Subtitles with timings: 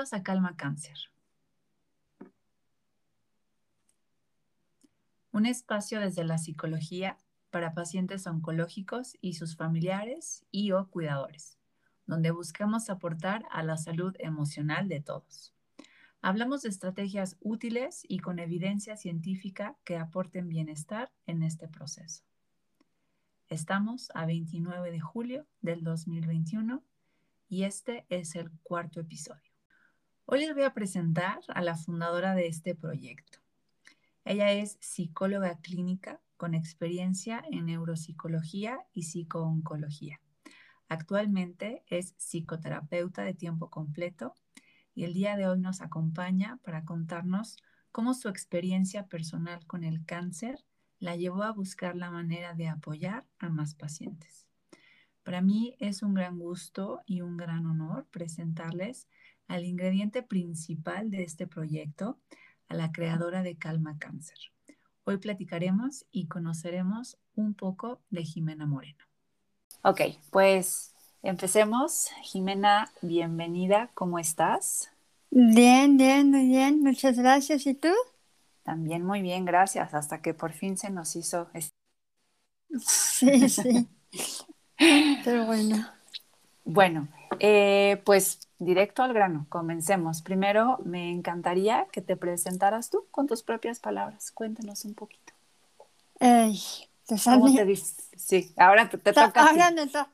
[0.00, 0.96] A Calma Cáncer.
[5.30, 7.18] Un espacio desde la psicología
[7.50, 11.58] para pacientes oncológicos y sus familiares y o cuidadores,
[12.06, 15.52] donde buscamos aportar a la salud emocional de todos.
[16.22, 22.24] Hablamos de estrategias útiles y con evidencia científica que aporten bienestar en este proceso.
[23.48, 26.82] Estamos a 29 de julio del 2021
[27.50, 29.49] y este es el cuarto episodio.
[30.32, 33.40] Hoy les voy a presentar a la fundadora de este proyecto.
[34.24, 40.20] Ella es psicóloga clínica con experiencia en neuropsicología y psicooncología.
[40.88, 44.36] Actualmente es psicoterapeuta de tiempo completo
[44.94, 47.56] y el día de hoy nos acompaña para contarnos
[47.90, 50.64] cómo su experiencia personal con el cáncer
[51.00, 54.46] la llevó a buscar la manera de apoyar a más pacientes.
[55.24, 59.08] Para mí es un gran gusto y un gran honor presentarles
[59.50, 62.16] al ingrediente principal de este proyecto,
[62.68, 64.38] a la creadora de Calma Cáncer.
[65.02, 69.04] Hoy platicaremos y conoceremos un poco de Jimena Moreno.
[69.82, 72.10] Ok, pues empecemos.
[72.22, 74.92] Jimena, bienvenida, ¿cómo estás?
[75.30, 77.66] Bien, bien, muy bien, muchas gracias.
[77.66, 77.92] ¿Y tú?
[78.62, 81.48] También muy bien, gracias, hasta que por fin se nos hizo.
[82.78, 83.88] Sí, sí.
[85.24, 85.88] Pero bueno.
[86.64, 87.08] Bueno,
[87.40, 90.22] eh, pues directo al grano, comencemos.
[90.22, 94.30] Primero, me encantaría que te presentaras tú con tus propias palabras.
[94.30, 95.32] Cuéntanos un poquito.
[96.20, 96.60] Ay,
[97.24, 97.76] ¿Cómo te
[98.16, 99.32] Sí, ahora te, toca.
[99.34, 100.10] Ahora me toca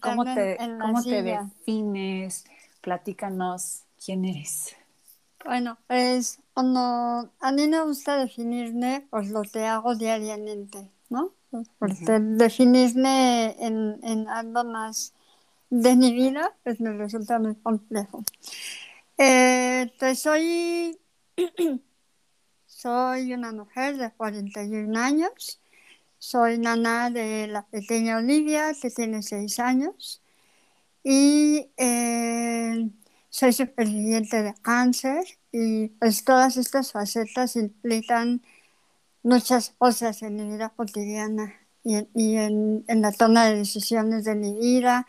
[0.00, 2.44] ¿Cómo te, ¿cómo te defines?
[2.80, 4.76] Platícanos quién eres.
[5.44, 11.32] Bueno, es cuando a mí me gusta definirme por lo que hago diariamente, ¿no?
[11.78, 15.14] Porque definirme en, en, algo más
[15.70, 18.24] de mi vida, pues me resulta muy complejo.
[19.18, 20.98] Eh, pues soy,
[22.66, 25.60] soy una mujer de 41 años,
[26.18, 30.22] soy nana de la pequeña Olivia, que tiene 6 años,
[31.02, 32.90] y eh,
[33.28, 35.24] soy superviviente de cáncer.
[35.52, 38.42] Y pues todas estas facetas implican
[39.22, 41.54] muchas cosas en mi vida cotidiana
[41.84, 45.06] y, en, la toma de decisiones de mi vida,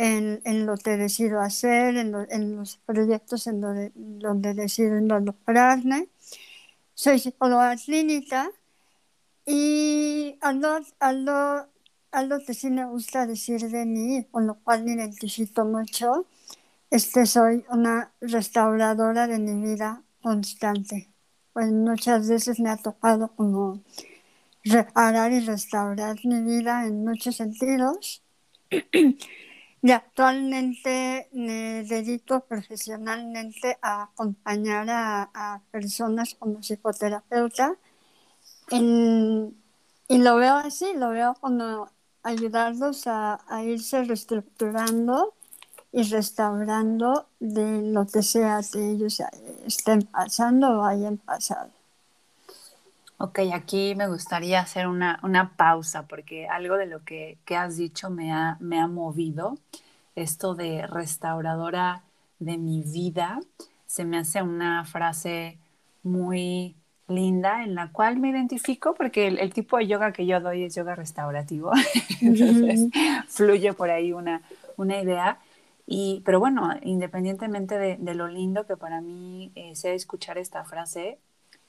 [0.00, 6.08] en, lo que decido hacer, en, los proyectos en donde, donde decido involucrarme.
[6.94, 8.50] Soy psicóloga clínica
[9.44, 11.66] y algo, algo,
[12.12, 16.26] algo que sí me gusta decir de mí, con lo cual me identifico mucho,
[16.90, 21.10] este, soy una restauradora de mi vida constante.
[21.52, 23.80] Pues muchas veces me ha tocado como
[24.64, 28.22] reparar y restaurar mi vida en muchos sentidos.
[29.82, 37.76] y actualmente me dedico profesionalmente a acompañar a, personas como psicoterapeuta.
[38.70, 41.88] y lo veo así, lo veo como
[42.22, 45.34] ayudarlos a, a irse reestructurando
[45.92, 49.22] y restaurando de lo que sea que ellos
[49.66, 51.79] estén pasando o hayan pasado.
[53.22, 57.76] Ok, aquí me gustaría hacer una, una pausa porque algo de lo que, que, has
[57.76, 59.58] dicho me ha, me ha movido.
[60.16, 62.02] Esto de restauradora
[62.38, 63.38] de mi vida
[63.84, 65.58] se me hace una frase
[66.02, 66.74] muy
[67.08, 70.74] linda en la cual me identifico porque el, tipo de yoga que yo doy es
[70.74, 71.72] yoga restaurativo.
[72.22, 72.88] Entonces
[73.28, 74.40] fluye por ahí una,
[74.78, 75.38] una idea
[75.86, 81.18] y, pero bueno, independientemente de, lo lindo que para mí eh, sea escuchar esta frase,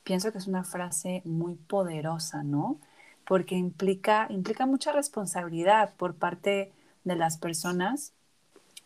[0.03, 2.77] pienso que es una frase muy poderosa, ¿no?
[3.25, 6.71] Porque implica, implica mucha responsabilidad por parte
[7.03, 8.13] de las personas,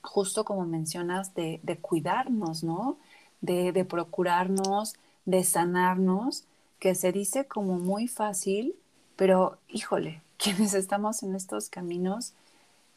[0.02, 2.98] justo como mencionas, de, cuidarnos, ¿no?
[3.42, 6.46] De, de procurarnos, de sanarnos,
[6.80, 8.76] que se dice como muy fácil,
[9.16, 12.34] pero híjole, quienes estamos en estos caminos,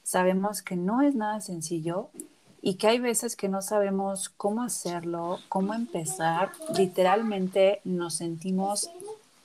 [0.02, 2.10] sabemos que no es nada sencillo
[2.60, 6.52] y que hay veces que no sabemos cómo hacerlo, cómo empezar.
[6.76, 8.90] Literalmente nos sentimos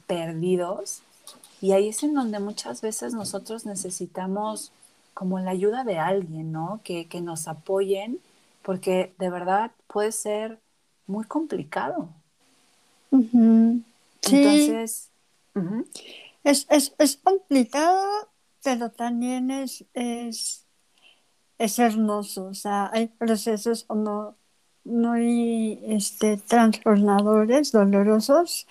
[0.08, 1.02] perdidos
[1.62, 4.72] y ahí es en donde muchas veces nosotros necesitamos
[5.14, 6.82] como la ayuda de alguien, ¿no?
[6.84, 8.20] Que, nos apoyen
[8.64, 10.60] porque de verdad puede ser
[11.08, 12.10] muy complicado.
[13.12, 13.30] Sí.
[14.32, 15.10] Entonces...
[16.44, 18.28] es, es, es complicado
[18.64, 20.63] pero también es, es,
[21.58, 22.46] es hermoso.
[22.48, 24.38] O sea, hay procesos como
[24.84, 28.68] muy este, transformadores, dolorosos,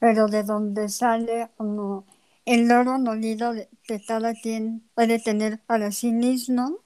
[0.00, 2.06] pero de donde sale como
[2.44, 3.52] el oro molido
[3.84, 6.78] que cada quien puede tener para sí mismo,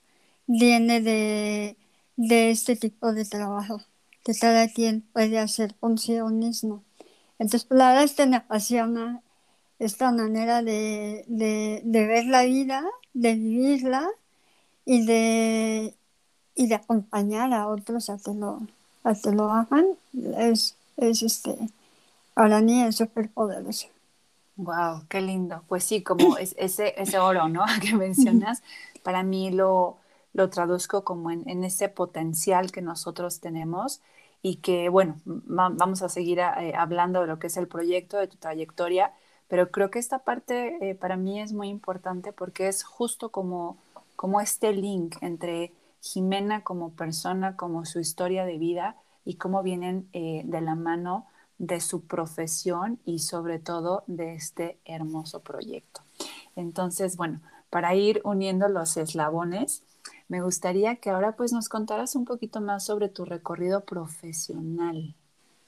[0.46, 1.76] viene de,
[2.16, 3.80] de este tipo de trabajo,
[4.24, 6.84] que cada quien puede hacer consigo mismo.
[7.38, 9.22] Entonces, la verdad es que me apasiona
[9.78, 12.84] esta manera de, de, de, ver la vida,
[13.14, 14.08] de vivirla
[14.84, 15.94] y de,
[16.54, 18.60] y de acompañar a otros a que lo,
[19.04, 19.86] a que lo hagan.
[20.36, 21.56] Es, es este,
[22.34, 23.88] para mí es súper poderoso.
[24.56, 25.62] Wow, qué lindo.
[25.68, 27.64] Pues sí, como es, ese, ese oro, ¿no?
[27.82, 28.62] Que mencionas,
[29.02, 29.96] para mí lo,
[30.34, 34.00] lo traduzco como en, en, ese potencial que nosotros tenemos
[34.42, 38.26] y que, bueno, vamos a seguir eh, hablando de lo que es el proyecto, de
[38.26, 39.12] tu trayectoria,
[39.48, 43.76] pero creo que esta parte eh, para mí es muy importante porque es justo como,
[44.22, 50.08] como este link entre Jimena como persona, como su historia de vida y cómo vienen
[50.12, 51.26] eh, de la mano
[51.58, 56.02] de su profesión y sobre todo de este hermoso proyecto.
[56.54, 59.82] Entonces, bueno, para ir uniendo los eslabones,
[60.28, 65.16] me gustaría que ahora pues nos contaras un poquito más sobre tu recorrido profesional.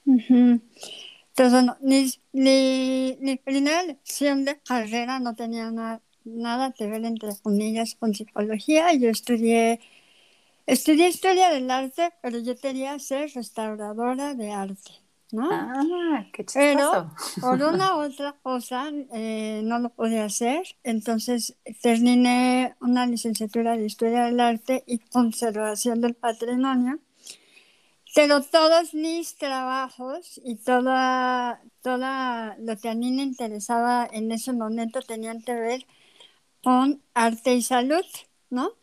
[0.05, 6.01] Entonces, mi, mi, lección de carrera no tenía nada
[6.75, 8.93] que ver entre comillas con psicología.
[8.93, 9.79] Yo estudié,
[10.65, 15.05] estudié historia del arte, pero yo quería ser restauradora de arte.
[15.31, 15.49] ¿no?
[15.51, 17.11] Ah, qué Pero
[17.41, 24.25] por una otra cosa eh, no lo pude hacer, entonces terminé una licenciatura de Historia
[24.25, 26.99] del Arte y Conservación del Patrimonio.
[28.13, 34.53] Pero todos mis trabajos y toda, toda lo que a mí me interesaba en ese
[34.53, 35.85] momento tenían que ver
[36.65, 38.03] con arte y salud,
[38.49, 38.67] ¿no?
[38.67, 38.75] O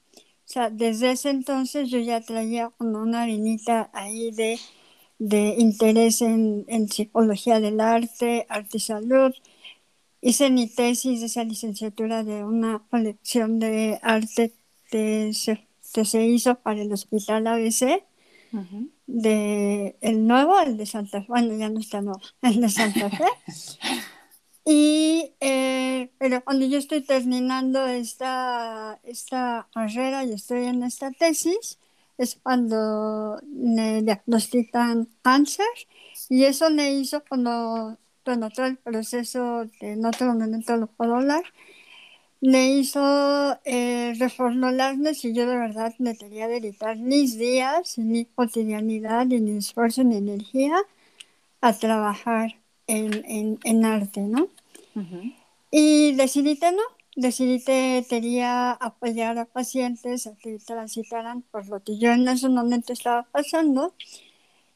[0.47, 4.59] sea, desde ese entonces yo ya traía como una vinita ahí de
[5.23, 9.33] de interés en, en, psicología del arte, arte y salud.
[10.21, 14.53] Hice mi tesis de esa licenciatura de una colección de arte
[14.91, 18.03] que se, se hizo para el Hospital ABC,
[19.07, 23.09] de el nuevo, el de Santa Fe, bueno, ya no está nuevo, el de Santa
[23.09, 23.25] Fe.
[24.65, 31.79] y, eh, pero cuando yo estoy terminando esta, esta carrera y estoy en esta tesis,
[32.19, 35.67] es cuando me diagnostican cáncer
[36.29, 41.17] y eso me hizo cuando, bueno, todo el proceso, que en otro momento lo puedo
[41.17, 41.43] hablar,
[42.41, 49.27] me hizo eh, reformularme si yo de verdad me quería dedicar mis días, mi cotidianidad
[49.27, 50.77] mi esfuerzo mi energía
[51.63, 54.49] a trabajar en, en, en arte, ¿no?
[55.71, 56.83] Y decidí que no,
[57.17, 62.49] decidí que quería apoyar a pacientes a que transitaran por lo que yo en ese
[62.49, 63.95] momento estaba pasando.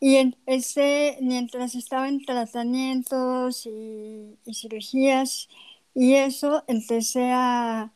[0.01, 5.49] Y empecé, mientras estaba en tratamientos y, cirugías
[5.95, 7.93] y eso, empecé a,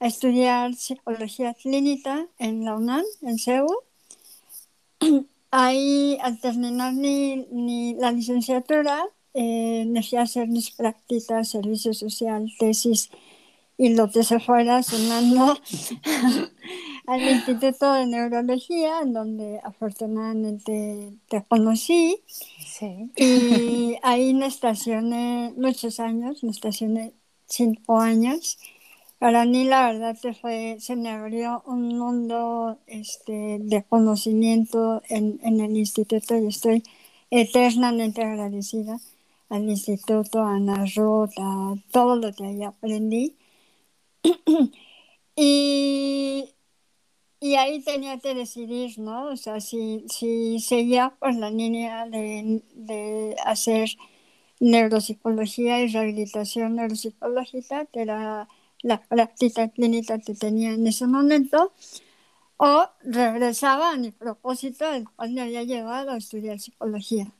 [0.00, 3.68] a, estudiar psicología clínica en la UNAM, en CEU.
[5.52, 9.04] Ahí, al terminar mi, mi, la licenciatura,
[9.34, 13.10] eh, fui a hacer mis prácticas, servicio social, tesis
[13.78, 15.58] y lo que se fuera sumando
[17.06, 22.22] al Instituto de Neurología, donde afortunadamente te conocí.
[22.58, 23.12] Sí.
[23.16, 27.14] Y ahí me estacioné muchos años, me estacioné
[27.46, 28.58] cinco años.
[29.22, 35.60] Para mí la verdad que se me abrió un mundo este, de conocimiento en, en
[35.60, 36.82] el instituto y estoy
[37.30, 38.98] eternamente agradecida
[39.48, 43.36] al instituto, a Ana Roth, a todo lo que ahí aprendí
[45.36, 46.54] y,
[47.40, 49.26] y ahí tenía que decidir, ¿no?
[49.28, 53.90] O sea, si, si seguía por la línea de, de hacer
[54.60, 58.48] neuropsicología y rehabilitación neuropsicológica, que era
[58.82, 61.72] la práctica clínica que tenía en ese momento,
[62.56, 67.32] o regresaba a mi propósito, el cual me había llevado a estudiar psicología.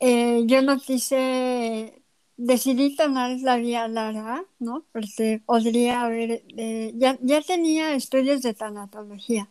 [0.00, 2.00] Eh, yo no quise
[2.40, 4.84] decidí tomar la vía larga, ¿no?
[4.92, 9.48] Porque podría haber, eh, ya, ya tenía estudios de tanatología.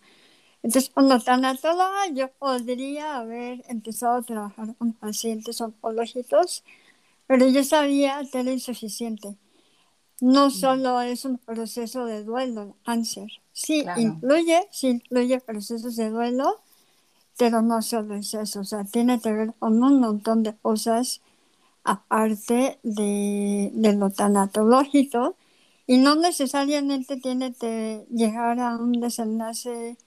[0.63, 6.63] Entonces, como tanatóloga, yo podría haber empezado a trabajar con pacientes oncológicos,
[7.27, 9.35] pero yo sabía que era insuficiente.
[10.21, 10.51] No mm.
[10.51, 13.27] solo es un proceso de duelo, cáncer.
[13.53, 16.59] Sí, incluye, sí incluye procesos de duelo,
[17.37, 18.61] pero no solo es eso.
[18.61, 21.21] O sea, tiene que ver con un montón de cosas
[21.83, 25.35] aparte de, lo tanatológico
[25.87, 29.97] y no necesariamente tiene que llegar a un desenlace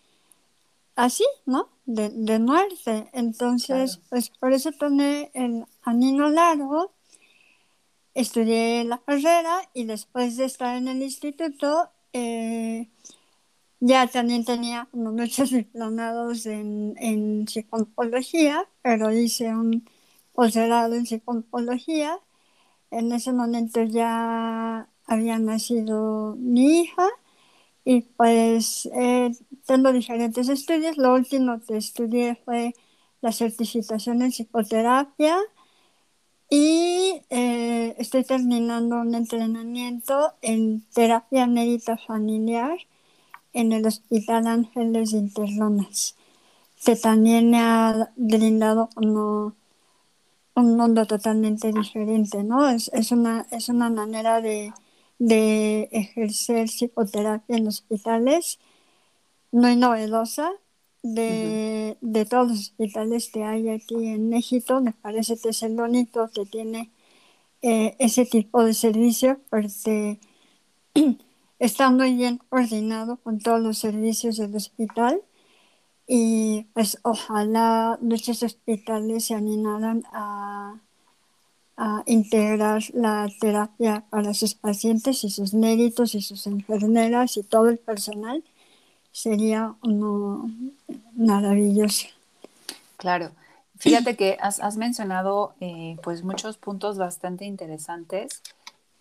[0.94, 1.68] así, ¿no?
[1.86, 3.08] De, de muerte.
[3.12, 6.92] Entonces, pues por eso tomé el camino largo,
[8.14, 12.90] estudié la carrera y después de estar en el instituto, eh,
[13.80, 17.46] ya también tenía muchos diplomados en, en
[18.82, 19.88] pero hice un
[20.32, 22.18] posgrado en psicología.
[22.90, 27.06] En ese momento ya había nacido mi hija
[27.84, 29.30] y pues eh,
[29.66, 30.96] tengo diferentes estudios.
[30.98, 32.74] Lo último que estudié fue
[33.20, 35.38] la certificación en psicoterapia
[36.52, 42.76] y eh, estoy terminando un entrenamiento en terapia médica familiar
[43.54, 46.16] en el Hospital Ángeles de Interlomas,
[46.84, 48.90] que también me ha brindado
[50.54, 52.68] un mundo totalmente diferente, ¿no?
[52.68, 54.72] Es, es, una, es una manera de,
[55.18, 58.58] de ejercer psicoterapia en hospitales
[59.52, 60.52] muy novedosa.
[61.02, 65.80] De, de todos los hospitales que hay aquí en México, me parece que es el
[65.80, 66.90] único que tiene
[67.62, 70.20] eh, ese tipo de servicio, porque
[71.58, 75.22] está muy bien coordinado con todos los servicios del hospital
[76.06, 80.80] y pues ojalá muchos hospitales se animaran a,
[81.76, 87.68] a integrar la terapia para sus pacientes y sus médicos y sus enfermeras y todo
[87.68, 88.42] el personal.
[89.12, 89.74] Sería
[91.14, 92.08] maravilloso.
[92.96, 93.30] Claro.
[93.78, 98.42] Fíjate que has, has mencionado eh, pues muchos puntos bastante interesantes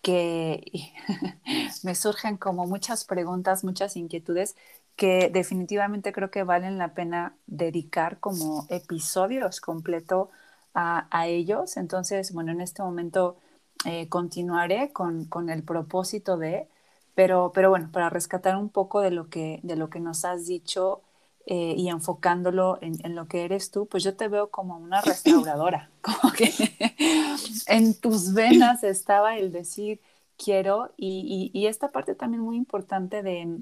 [0.02, 0.92] que
[1.84, 4.56] me surgen como muchas preguntas, muchas inquietudes
[4.96, 10.30] que definitivamente creo que valen la pena dedicar como episodios completo
[10.74, 11.76] a, ellos.
[11.76, 13.36] Entonces, bueno, en este momento
[13.84, 16.68] eh, continuaré con, el propósito de,
[17.14, 20.46] pero, pero bueno, para rescatar un poco de lo que, de lo que nos has
[20.46, 21.02] dicho
[21.46, 25.90] eh, y enfocándolo en, lo que eres tú, pues yo te veo como una restauradora,
[26.00, 26.52] como que
[27.66, 30.00] en tus venas estaba el decir
[30.36, 33.60] quiero y, esta parte también muy importante de,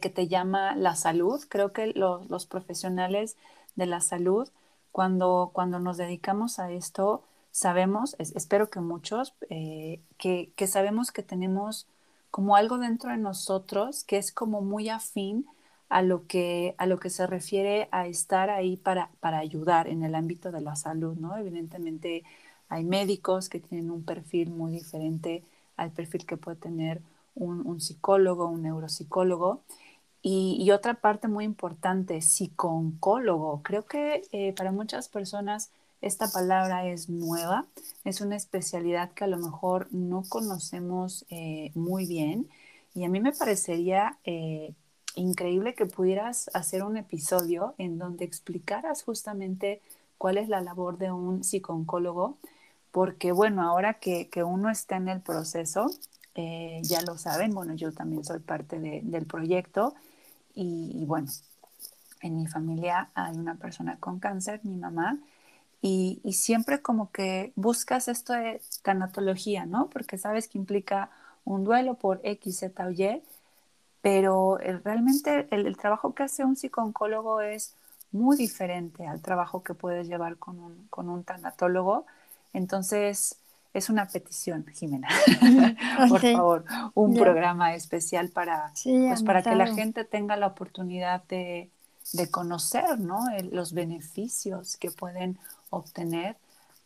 [0.00, 1.42] que te llama la salud.
[1.48, 3.36] Creo que los, profesionales
[3.76, 4.48] de la salud,
[4.92, 11.22] cuando, cuando nos dedicamos a esto, sabemos, espero que muchos, eh, que, que sabemos que
[11.22, 11.86] tenemos
[12.30, 15.46] como algo dentro de nosotros que es como muy afín
[15.88, 20.02] a lo que, a lo que se refiere a estar ahí para, para ayudar en
[20.02, 21.36] el ámbito de la salud, ¿no?
[21.36, 22.24] Evidentemente
[22.68, 25.44] hay médicos que tienen un perfil muy diferente
[25.76, 27.00] al perfil que puede tener
[27.34, 29.62] un, psicólogo, un neuropsicólogo.
[30.22, 33.62] Y, otra parte muy importante, psico-oncólogo.
[33.62, 37.66] Creo que eh, para muchas personas esta palabra es nueva,
[38.04, 42.48] es una especialidad que a lo mejor no conocemos eh, muy bien
[42.94, 44.74] y a mí me parecería eh,
[45.14, 49.80] increíble que pudieras hacer un episodio en donde explicaras justamente
[50.16, 52.38] cuál es la labor de un psicooncólogo,
[52.90, 55.90] porque bueno, ahora que, uno está en el proceso,
[56.34, 59.94] eh, ya lo saben, bueno, yo también soy parte del proyecto
[60.54, 61.28] y, bueno,
[62.20, 65.18] en mi familia hay una persona con cáncer, mi mamá,
[65.80, 69.88] y, y, siempre como que buscas esto de tanatología, ¿no?
[69.90, 71.10] Porque sabes que implica
[71.44, 73.22] un duelo por X, Z o Y,
[74.00, 77.74] pero realmente el, trabajo que hace un psicooncólogo es
[78.12, 82.06] muy diferente al trabajo que puedes llevar con un, con un tanatólogo.
[82.52, 83.36] Entonces,
[83.74, 85.08] es una petición, Jimena.
[86.08, 91.70] Por favor, un programa especial para, pues, para que la gente tenga la oportunidad de,
[92.12, 93.26] de conocer ¿no?
[93.50, 95.38] los beneficios que pueden
[95.70, 96.36] obtener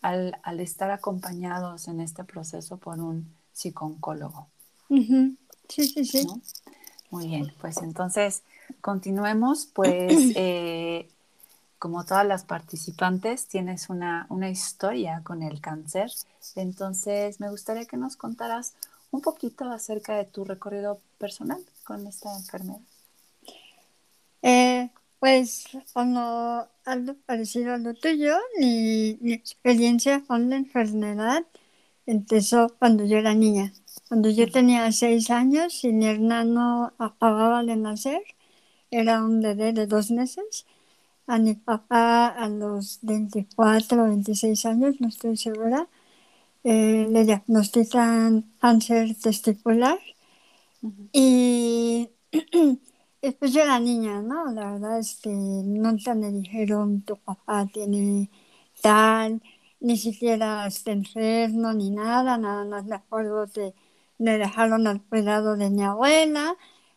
[0.00, 4.48] al, al, estar acompañados en este proceso por un psicooncólogo.
[4.88, 5.36] Sí,
[5.68, 6.26] sí, sí.
[7.10, 8.42] Muy bien, pues entonces
[8.80, 11.08] continuemos, pues eh,
[11.78, 16.10] como todas las participantes tienes una, una, historia con el cáncer,
[16.56, 18.74] entonces me gustaría que nos contaras
[19.10, 22.80] un poquito acerca de tu recorrido personal con esta enfermedad.
[24.42, 24.90] Eh,
[25.22, 31.46] pues como algo parecido a lo tuyo, mi, mi experiencia con la enfermedad
[32.06, 33.72] empezó cuando yo era niña.
[34.08, 38.22] Cuando yo tenía seis años y mi hermano acababa de nacer,
[38.90, 40.66] era un bebé de dos meses.
[41.28, 45.88] A mi papá a los 24 o 26 años, no estoy segura,
[46.64, 49.98] eh, le diagnostican cáncer testicular.
[51.12, 52.10] Y
[53.22, 54.52] después yo era niña, ¿no?
[54.52, 58.30] La verdad es que nunca me dijeron tu papá tiene
[58.82, 59.42] tal,
[59.80, 63.74] ni siquiera está enfermo, ni nada, nada más me acuerdo de
[64.18, 66.56] me dejaron al cuidado de mi abuela,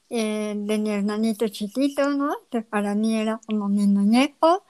[0.10, 2.36] eh, de mi hermanito chiquito, ¿no?
[2.52, 4.64] Que para mí era como mi muñeco.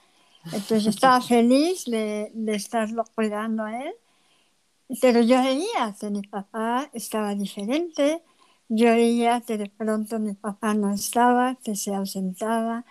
[0.51, 3.93] Entonces estaba feliz de, de estarlo cuidando a él.
[5.01, 8.23] Pero yo veía que mi papá estaba diferente,
[8.69, 12.85] yo veía que de pronto mi papá no estaba, que se ausentaba.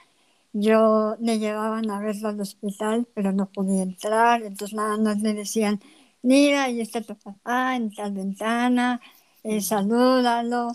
[0.53, 4.43] Yo le llevaban a verlo al hospital, pero no podía entrar.
[4.43, 5.81] Entonces nada más me decían,
[6.23, 9.01] mira, ahí está tu papá en tal ventana,
[9.45, 10.73] eh, salúdalo.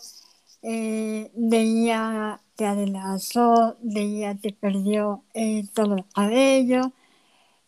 [0.61, 6.91] Eh, veía que adelgazó, veía que perdió eh, todo el cabello.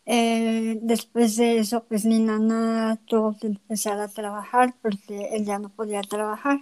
[0.06, 5.58] Eh, después de eso, pues mi nana tuvo que empezar a trabajar porque él ya
[5.58, 6.60] no podía trabajar.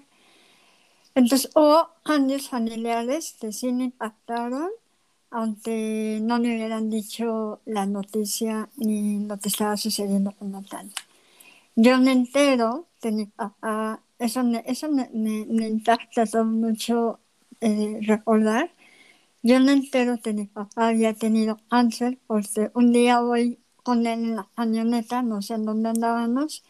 [1.20, 4.70] Entonces hubo años familiares que sí me impactaron,
[5.30, 10.94] aunque no me hubieran dicho la noticia ni lo que estaba sucediendo con Natalia.
[11.76, 17.20] Yo me entero de mi papá, eso me, eso me, me, impacta todo mucho
[17.60, 18.72] eh, recordar.
[19.42, 24.20] Yo me entero que mi papá había tenido cáncer porque un día voy con él
[24.24, 26.64] en la camioneta, no sé en dónde andábamos,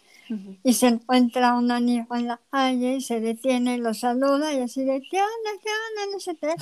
[0.62, 4.60] y se encuentra un niña en la calle y se detiene y lo saluda y
[4.60, 5.50] así de, ¿qué onda?
[5.62, 6.12] ¿Qué onda?
[6.12, 6.54] No sé qué.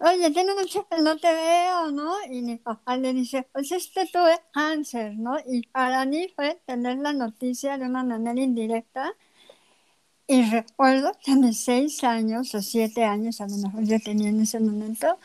[0.00, 2.14] Oye, tiene mucho que no te veo, ¿no?
[2.30, 5.36] Y mi papá le dice, pues este tuve cáncer, ¿no?
[5.44, 9.12] Y para mí fue tener la noticia de una manera indirecta.
[10.28, 14.28] Y recuerdo que a mis seis años o siete años, a lo mejor yo tenía
[14.28, 15.18] en ese momento,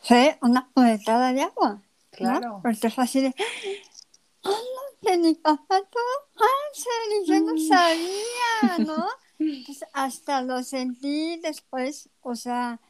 [0.00, 1.82] fue una cubetada de agua.
[2.12, 2.60] Claro.
[2.62, 3.34] Porque fue así de,
[5.02, 7.68] que mi papá tuvo cáncer y yo no mm.
[7.68, 9.06] sabía, ¿no?
[9.38, 12.80] Pues hasta lo sentí después, o sea,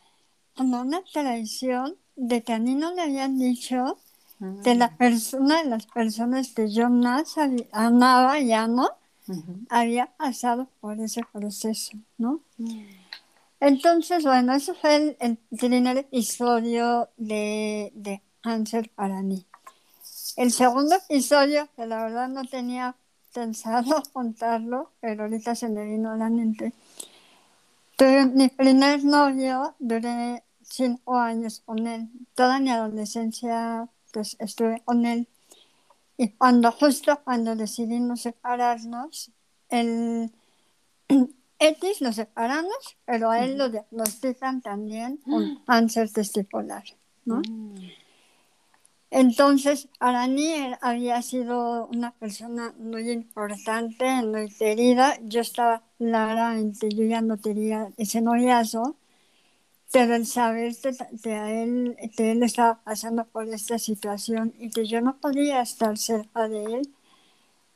[0.57, 3.99] como una traición de que a mí no le habían dicho
[4.39, 4.97] de la mm.
[4.97, 7.37] persona, de las personas que yo más
[7.71, 8.89] amaba ya no,
[9.69, 12.41] había pasado por ese proceso, ¿no?
[12.57, 12.81] Mm.
[13.61, 19.45] Entonces, bueno, eso fue el, el primer episodio de, de cáncer para mí.
[20.39, 22.95] El segundo episodio, que la verdad no tenía
[23.35, 26.73] pensado contarlo, pero ahorita se me vino a la mente.
[27.97, 32.09] Tuve mi primer novio, duré cinco años con él.
[32.37, 35.27] Toda mi adolescencia pues estuve con él.
[36.17, 39.33] Y cuando, justo cuando decidimos separarnos,
[39.71, 40.31] el
[41.59, 46.85] X lo separamos, pero a él lo diagnostican también con cáncer testicular,
[47.25, 47.39] ¿no?
[47.39, 47.98] Mm.
[49.11, 55.19] Entonces, para mí había sido una persona muy importante, muy querida.
[55.23, 58.97] Yo estaba clara en que yo ya no tenía ese noviazgo,
[59.93, 60.75] pero el saber
[61.23, 65.63] que, a él, que él estaba pasando por esta situación y que yo no podía
[65.63, 66.95] estar cerca de él,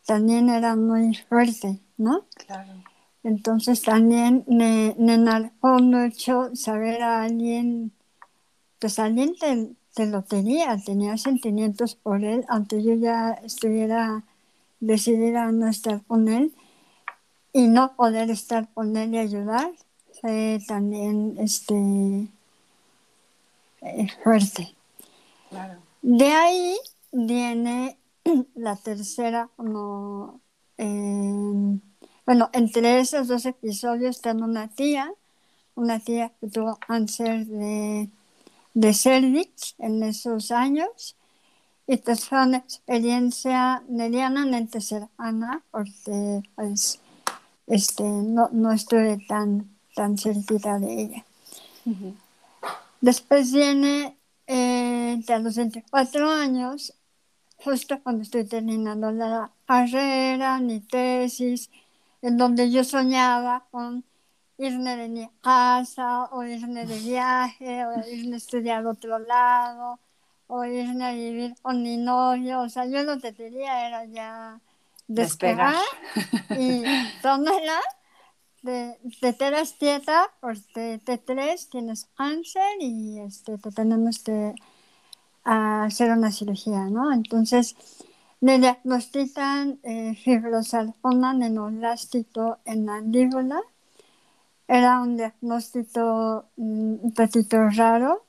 [0.05, 2.27] también era muy fuerte, ¿no?
[2.47, 2.73] Claro.
[3.23, 7.92] Entonces también me, me marcó mucho saber a alguien,
[8.79, 9.35] pues alguien
[9.94, 14.24] que lo tenía, tenía sentimientos por él, aunque yo ya estuviera
[14.81, 16.55] decidida a no estar con él
[17.52, 19.70] y no poder estar con él y ayudar,
[20.20, 22.28] fue también este,
[23.83, 24.74] eh, fuerte.
[26.00, 26.76] De ahí
[27.12, 27.98] viene
[28.55, 30.40] la tercera, como,
[32.26, 35.12] bueno, entre esos dos episodios tengo una tía,
[35.74, 38.09] una tía que tuvo cáncer de
[38.75, 41.17] de cervix en esos años.
[41.87, 47.01] Y pues fue una experiencia medianamente cercana porque pues,
[47.67, 51.25] este, no, no estuve tan, tan cerquita de ella.
[53.01, 56.95] Después viene eh, a los 24 años,
[57.57, 61.69] justo cuando estoy terminando la carrera, mi tesis,
[62.23, 64.05] en donde yo soñaba con
[64.66, 69.98] irme de mi casa, o irme de viaje, o irme a estudiar a otro lado,
[70.46, 72.61] o irme a vivir con mi novio.
[72.61, 74.61] O sea, yo lo que quería era ya
[75.09, 75.75] despegar,
[76.59, 76.83] y
[77.22, 77.81] tómala,
[78.62, 84.55] de, te quedas quieta, porque te tres tienes cáncer y este, te tenemos que
[85.44, 87.12] hacer una cirugía, ¿no?
[87.12, 87.75] Entonces,
[88.40, 91.57] me diagnostican eh, fibrosarcoma en
[92.87, 93.61] la mandíbula
[94.68, 98.25] era un diagnóstico mm, un poquito raro.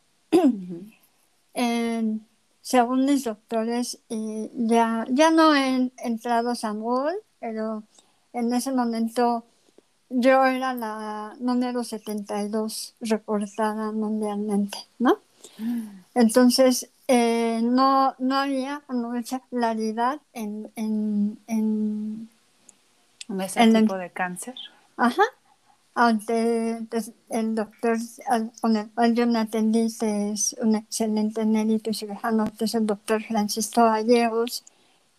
[2.62, 6.82] según mis doctores, ya, ya no he entrado a San
[7.40, 7.84] pero
[8.32, 9.44] en ese momento
[10.10, 15.20] yo era la número 72 reportada mundialmente, ¿no?
[16.16, 22.30] Entonces, eh, no, no había mucha claridad en, en, en,
[23.40, 24.56] ese tipo de cáncer.
[24.98, 25.24] Ajá,
[25.96, 26.80] aunque
[27.30, 27.98] el doctor
[28.62, 33.24] con el cual yo me atendí es un excelente médico cirujano, que es el doctor
[33.24, 34.64] Francisco Gallegos,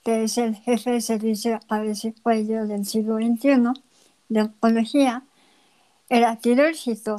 [0.04, 3.72] que es el jefe de servicio cabeza y cuello del siglo XXI
[4.28, 5.24] de oncología.
[6.08, 7.16] era quirúrgico,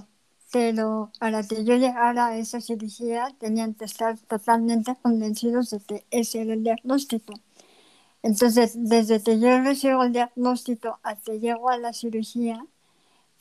[0.52, 6.06] pero para que yo llegara a esa cirugía tenían que estar totalmente convencidos de que
[6.12, 7.34] ese era el diagnóstico.
[8.24, 12.65] Entonces, desde que yo recibo el diagnóstico hasta que llego a la cirugía,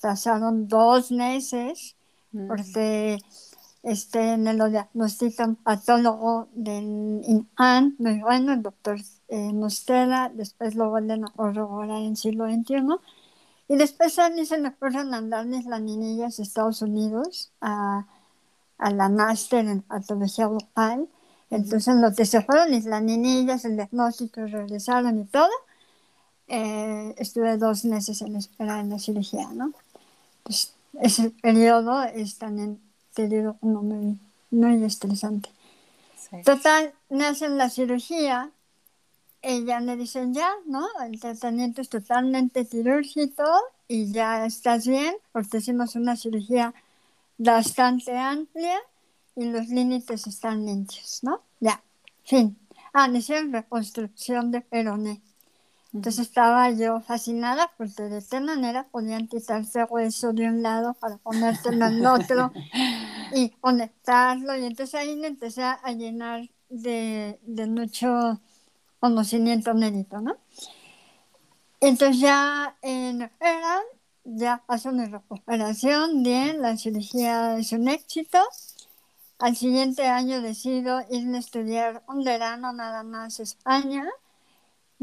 [0.04, 1.96] pasaron dos meses,
[2.32, 2.48] Mm.
[2.48, 3.18] porque
[3.82, 10.74] este, me lo diagnostica un patólogo del INAN, muy bueno, el doctor eh, Mostela, después
[10.74, 13.00] lo vuelven a corroborar en siglo XXI,
[13.68, 18.06] y después a mí se me fueron mandarles las niñillas de Estados Unidos a,
[18.78, 21.08] a la máster en patología local,
[21.50, 25.50] entonces lo que se fueron las niñillas, el diagnóstico, regresaron y todo,
[26.48, 29.72] eh, estuve dos meses en espera en la cirugía, ¿no?
[30.44, 32.38] Pues ese periodo es
[33.14, 34.18] te digo, como muy,
[34.50, 35.50] muy estresante.
[36.16, 36.42] Sí.
[36.44, 38.50] Total, me hacen la cirugía,
[39.42, 40.86] ella me dicen ya, ¿no?
[41.04, 43.44] El tratamiento es totalmente quirúrgico
[43.88, 46.74] y ya estás bien, porque hicimos una cirugía
[47.38, 48.78] bastante amplia
[49.36, 51.42] y los límites están limpios, ¿no?
[51.60, 51.82] Ya,
[52.24, 52.56] fin.
[52.92, 55.20] Ah, me hicieron reconstrucción de peroné.
[55.94, 61.18] Entonces estaba yo fascinada porque de esta manera podían quitarse hueso de un lado para
[61.18, 62.52] ponértelo en otro
[63.32, 64.56] y conectarlo.
[64.56, 68.40] Y entonces ahí me empecé a llenar de, de mucho
[68.98, 70.36] conocimiento médico, ¿no?
[71.80, 73.82] Entonces ya en verano
[74.24, 78.38] ya pasó mi recuperación, bien, la cirugía es un éxito.
[79.38, 84.08] Al siguiente año decido irme a estudiar un verano nada más España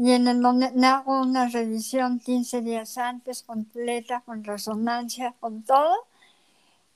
[0.02, 5.94] y en el donde hago una revisión 15 días antes completa, con resonancia, con todo.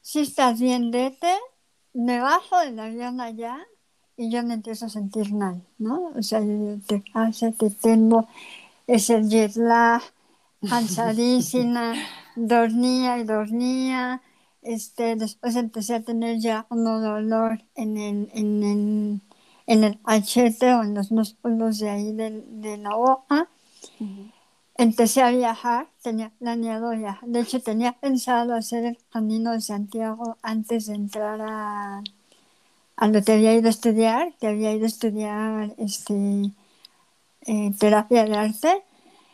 [0.00, 1.32] Si estás bien, vete,
[1.94, 3.58] me bajo del avión allá
[4.16, 6.10] y yo me empiezo a sentir mal, ¿no?
[6.16, 8.26] O sea, yo te pasa, te tengo
[8.88, 10.02] ese jet lag,
[10.68, 11.94] cansadísima,
[12.34, 14.20] dormía y dormía.
[14.62, 19.20] Este, después empecé a tener ya un dolor en el, en el
[19.66, 23.48] en el achete o en los músculos de ahí de, de la boca.
[24.78, 27.28] Empecé a viajar, tenía planeado viajar.
[27.28, 32.02] De hecho, tenía pensado hacer el camino de Santiago antes de entrar a,
[32.96, 36.52] a lo que había ido a estudiar, que había ido a estudiar este,
[37.46, 38.84] eh, terapia de arte.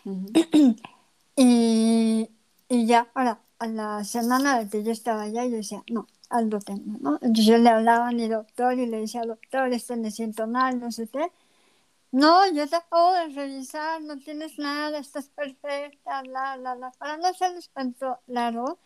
[1.37, 2.29] y,
[2.69, 6.59] y ya para a la semana de que yo estaba allá, yo decía, no, algo
[6.61, 7.15] tengo, ¿no?
[7.23, 10.81] Entonces yo le hablaba a mi doctor y le decía, doctor, este me siento mal,
[10.81, 11.31] no sé qué.
[12.13, 16.91] No, yo te acabo de revisar, no tienes nada, estás perfecta, la, la, la.
[16.93, 17.29] Para no
[17.75, 18.79] cuento largo,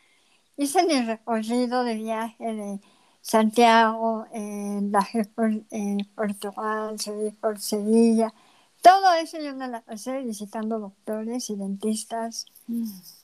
[0.57, 2.81] hice mi recorrido de viaje de
[3.23, 6.97] Santiago, eh, bajé por eh, Portugal,
[7.41, 8.33] por Sevilla.
[8.83, 12.47] Todo eso yo me la pasé visitando doctores y dentistas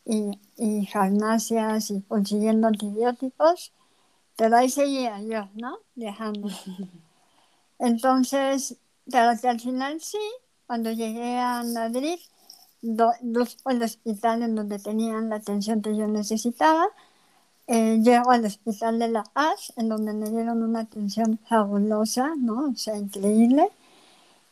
[0.04, 3.72] y, y farmacias y consiguiendo antibióticos.
[4.36, 5.78] Pero ahí seguía yo, ¿no?
[5.94, 6.48] Viajando.
[7.78, 8.76] Entonces,
[9.10, 10.18] pero que al final sí,
[10.66, 12.18] cuando llegué a Madrid,
[12.82, 16.86] do, dos el hospital en donde tenían la atención que yo necesitaba,
[17.66, 22.70] eh, llego al hospital de La Paz, en donde me dieron una atención fabulosa, ¿no?
[22.70, 23.70] O sea, increíble.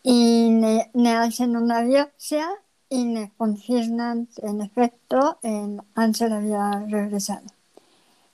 [0.03, 2.49] Y me, me hacen una biopsia
[2.89, 7.47] y me confirman en efecto el cáncer había regresado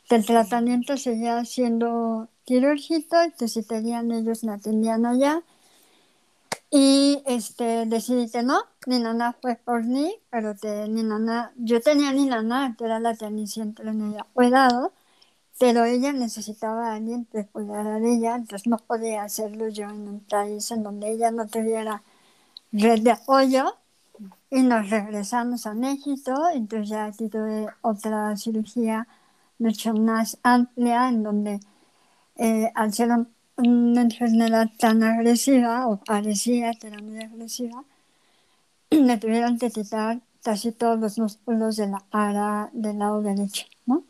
[0.09, 5.43] que el tratamiento seguía siendo quirúrgico y que si tenían ellos me atendían allá.
[6.71, 12.13] Y este, decidí que no, mi nana fue por mí, pero que nana, yo tenía
[12.13, 14.93] mi nana, que era la que a mí siempre me había cuidado,
[15.59, 20.09] pero ella necesitaba a alguien que cuidara de ella, entonces no podía hacerlo yo en
[20.09, 22.03] un país en donde ella no tuviera
[22.73, 23.77] red de apoyo.
[24.51, 29.07] Y nos regresamos a México, entonces ya aquí tuve otra cirugía
[29.59, 31.61] mucho más amplia, en donde
[32.37, 33.11] eh, al ser
[33.57, 37.85] una enfermedad tan agresiva, o parecía que era muy agresiva,
[38.91, 44.05] me tuvieron que quitar casi todos los músculos de la cara del lado derecho, ¿no?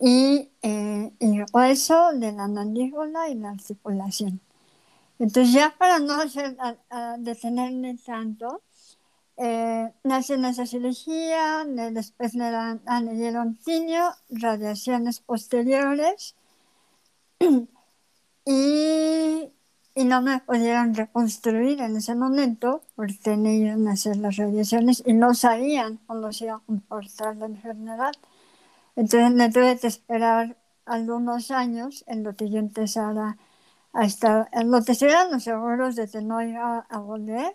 [0.00, 4.40] Y, eh, y el hueso de la mandíbula y la articulación.
[5.18, 8.62] Entonces ya para no hacer, a, a detenerme tanto,
[9.36, 16.36] eh, nace en esa cirugía, después me, dan, ah, me dieron quimio, radiaciones posteriores
[18.44, 19.50] y,
[19.94, 25.34] y, no me pudieron reconstruir en ese momento porque a hacer las radiaciones y no
[25.34, 28.12] sabían cómo se iba a comportar la enfermedad.
[28.96, 33.36] Entonces me tuve que esperar algunos años en lo que yo empezara
[33.92, 37.54] a estar, en lo que estuvieran seguros de que no iba a volver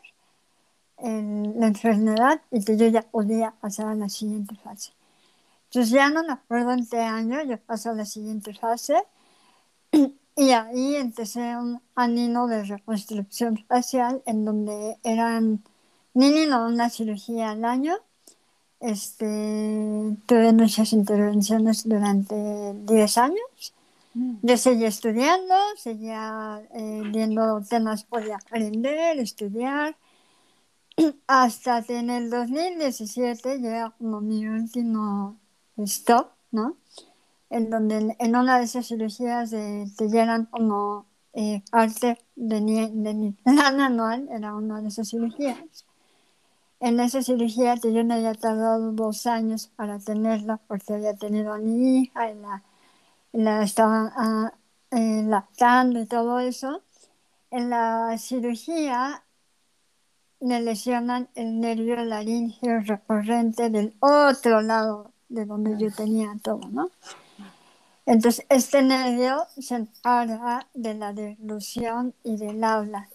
[1.01, 4.93] en la enfermedad y que yo ya podía pasar a la siguiente fase.
[5.65, 8.95] Entonces ya no me acuerdo en qué año, yo paso a la siguiente fase.
[10.35, 15.61] Y ahí empecé un anino de reconstrucción facial en donde eran
[16.13, 17.97] mínimo una cirugía al año.
[18.79, 19.25] Este,
[20.25, 22.35] tuve muchas intervenciones durante
[22.73, 23.73] 10 años.
[24.13, 24.35] Mm.
[24.41, 29.97] Yo seguía estudiando, seguía eh, viendo temas, podía aprender, estudiar.
[31.27, 35.37] Hasta que en el 2017 llega como mi último
[35.77, 36.77] stop, ¿no?
[37.49, 42.59] En donde en una de esas cirugías te llenan como eh, arte de,
[42.93, 45.85] de mi plan anual, era una de esas cirugías.
[46.79, 51.53] En esa cirugía que yo me había tardado dos años para tenerla porque había tenido
[51.53, 52.63] a mi hija y la,
[53.33, 54.53] la estaba ah,
[54.91, 56.83] eh, lactando y todo eso.
[57.51, 59.23] En la cirugía
[60.41, 66.89] me lesionan el nervio laríngeo recurrente del otro lado de donde yo tenía todo, ¿no?
[68.05, 73.07] Entonces, este nervio se encarga de la deglución y del habla.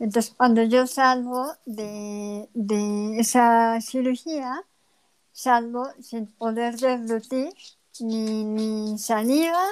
[0.00, 4.64] Entonces, cuando yo salgo de, de esa cirugía,
[5.32, 7.52] salgo sin poder deglutir
[8.00, 9.66] ni, ni saliva,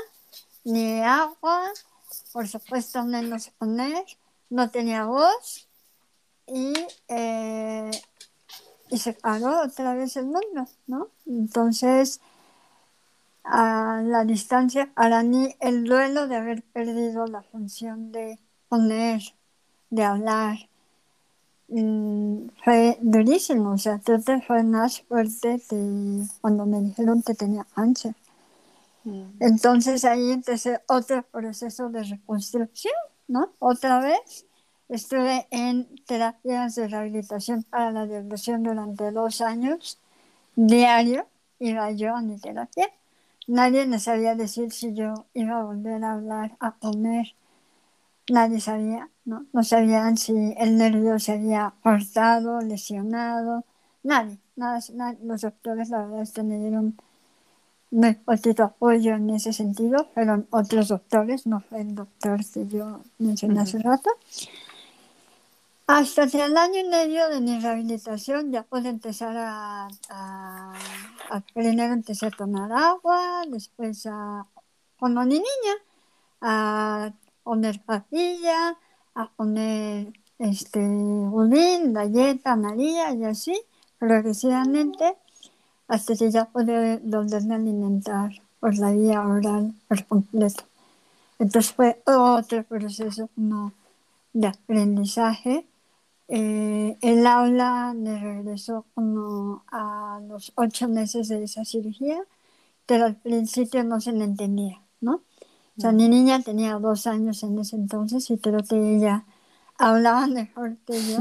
[0.62, 1.64] ni agua,
[2.32, 4.04] por supuesto menos poner,
[4.48, 5.66] no tenía voz
[6.46, 6.72] y
[7.08, 7.90] eh,
[8.92, 11.08] y se paró otra vez el mundo, ¿no?
[11.26, 12.20] Entonces,
[13.42, 19.22] a la distancia, para mí el duelo de haber perdido la función de poner,
[19.88, 20.58] de hablar,
[21.68, 27.66] mm, fue durísimo, o sea, todo fue más fuerte que cuando me dijeron que tenía
[27.74, 28.14] cáncer.
[29.04, 29.22] Mm.
[29.40, 32.94] Entonces ahí empecé otro proceso de reconstrucción,
[33.26, 33.52] ¿no?
[33.58, 34.44] Otra vez
[34.92, 39.98] Estuve en terapias de rehabilitación para la depresión durante dos años.
[40.54, 41.26] Diario
[41.60, 42.90] iba yo a mi terapia.
[43.46, 47.34] Nadie me sabía decir si yo iba a volver a hablar, a comer.
[48.28, 49.46] Nadie sabía, ¿no?
[49.54, 53.64] No sabían si el nervio se había cortado, lesionado.
[54.02, 54.78] Nadie, nada,
[55.22, 56.98] Los doctores, la verdad, es que me dieron
[57.90, 60.06] muy poquito apoyo en ese sentido.
[60.12, 64.10] Fueron otros doctores, no fue el doctor que yo mencioné hace rato.
[65.94, 72.28] Hasta el año y medio de mi rehabilitación ya pude empezar a, a, primero empecé
[72.28, 74.46] a tomar agua, después a,
[74.98, 75.74] cuando ni niña,
[76.40, 78.78] a poner papilla,
[79.14, 83.60] a poner este, budín, galleta amarilla y así,
[83.98, 85.14] progresivamente,
[85.88, 90.64] hasta que ya pude volverme a alimentar por la vía oral por completo.
[91.38, 93.28] Entonces fue otro proceso
[94.32, 95.66] de aprendizaje
[96.34, 102.24] eh, el aula me regresó como a los ocho meses de esa cirugía,
[102.86, 105.16] pero al principio no se me entendía, ¿no?
[105.76, 109.26] O sea, mi niña tenía dos años en ese entonces y creo que ella
[109.76, 111.20] hablaba mejor que yo.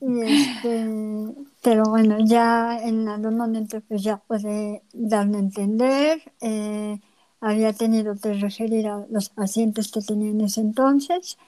[0.00, 6.32] Este, pero bueno, ya en algún momento pues ya pude darme a entender.
[6.40, 6.98] Eh,
[7.40, 11.38] había tenido que referir a los pacientes que tenía en ese entonces.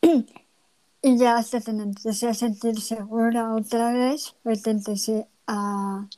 [1.06, 6.08] Y ya hasta que me empecé a sentir segura otra vez, pues empecé a,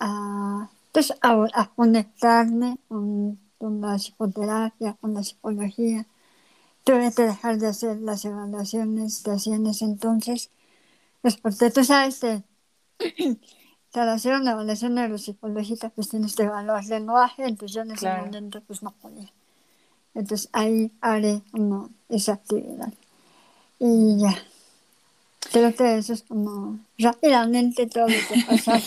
[0.00, 6.06] a, pues a, conectarme con, con, la psicoterapia, con la psicología.
[6.84, 10.50] Tuve que dejar de hacer las evaluaciones que hacía en ese entonces,
[11.22, 12.42] pues porque tú sabes que
[13.94, 18.60] para hacer una evaluación neuropsicológica pues tienes que evaluar lenguaje, entonces yo en ese momento
[18.60, 19.32] pues no podía.
[20.14, 22.92] Entonces ahí haré como esa actividad.
[23.84, 24.38] Y ya.
[25.50, 28.80] Creo que eso es como rápidamente todo lo que pasa.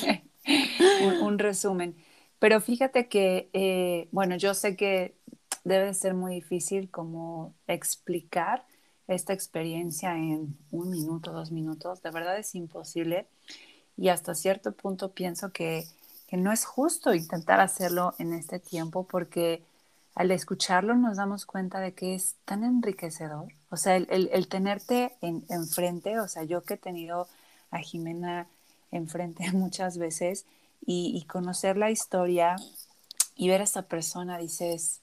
[1.22, 1.98] un, resumen.
[2.40, 5.14] Pero fíjate que, eh, bueno, yo sé que
[5.66, 8.66] debe ser muy difícil como explicar
[9.10, 12.02] esta experiencia en un minuto, dos minutos.
[12.02, 13.28] De verdad es imposible.
[13.98, 15.84] Y hasta cierto punto pienso que,
[16.28, 19.62] que no es justo intentar hacerlo en este tiempo porque
[20.16, 23.52] al escucharlo nos damos cuenta de que es tan enriquecedor.
[23.70, 27.28] O sea, el, tenerte enfrente, o sea, yo que he tenido
[27.70, 28.48] a Jimena
[28.92, 30.46] enfrente muchas veces
[30.86, 32.56] y, conocer la historia
[33.36, 35.02] y ver a esta persona, dices,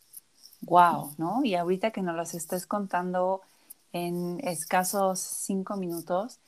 [0.62, 1.44] wow, ¿no?
[1.44, 3.42] Y ahorita que nos las estés contando
[3.92, 6.38] en escasos cinco minutos,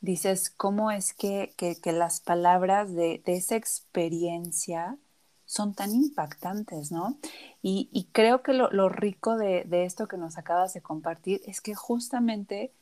[0.00, 1.52] dices, ¿cómo es que,
[1.84, 4.98] las palabras de, de esa experiencia
[5.46, 7.16] son tan impactantes, ¿no?
[7.62, 12.72] Y, creo que lo, rico de, esto que nos acabas de compartir es que justamente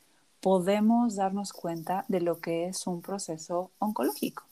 [0.41, 4.43] podemos darnos cuenta de lo que es un proceso oncológico.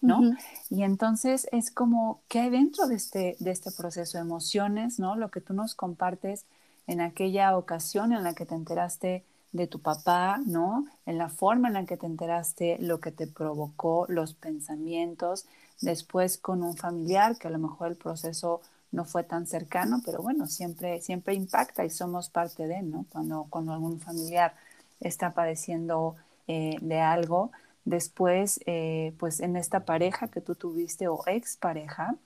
[0.00, 0.22] ¿no?
[0.70, 4.18] Y entonces es como, ¿qué hay dentro de este, de este proceso?
[4.18, 5.14] Emociones, ¿no?
[5.14, 6.46] Lo que tú nos compartes
[6.86, 10.86] en aquella ocasión en la que te enteraste de tu papá, ¿no?
[11.06, 15.46] En la forma en la que te enteraste, lo que te provocó, los pensamientos,
[15.80, 18.60] después con un familiar, que a lo mejor el proceso
[18.92, 23.06] no fue tan cercano, pero bueno, siempre, siempre impacta y somos parte de, ¿no?
[23.10, 24.54] Cuando, cuando algún familiar
[25.00, 26.16] está padeciendo
[26.48, 27.52] eh, de algo,
[27.84, 32.16] después, eh, pues en esta pareja que tú tuviste o expareja,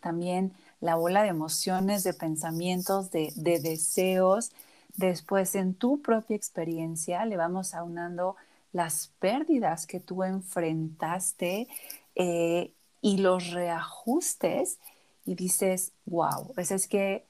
[0.00, 4.52] también la bola de emociones, de pensamientos, de, de deseos,
[4.96, 8.36] después en tu propia experiencia le vamos aunando
[8.72, 11.68] las pérdidas que tú enfrentaste
[12.14, 14.78] eh, y los reajustes
[15.24, 17.24] y dices, wow, pues es que,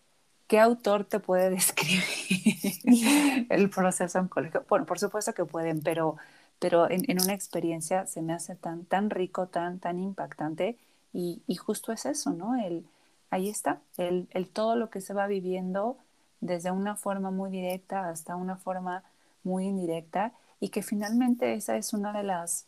[0.46, 4.64] ¿qué autor te puede describir el proceso oncológico?
[4.68, 6.16] Bueno, por supuesto que pueden, pero,
[6.58, 10.78] pero en, una experiencia se me hace tan, tan rico, tan, tan impactante
[11.12, 12.56] y, y justo es eso, ¿no?
[12.56, 12.86] El,
[13.30, 15.98] ahí está, el, el, todo lo que se va viviendo
[16.40, 19.04] desde una forma muy directa hasta una forma
[19.42, 22.66] muy indirecta y que finalmente esa es una de las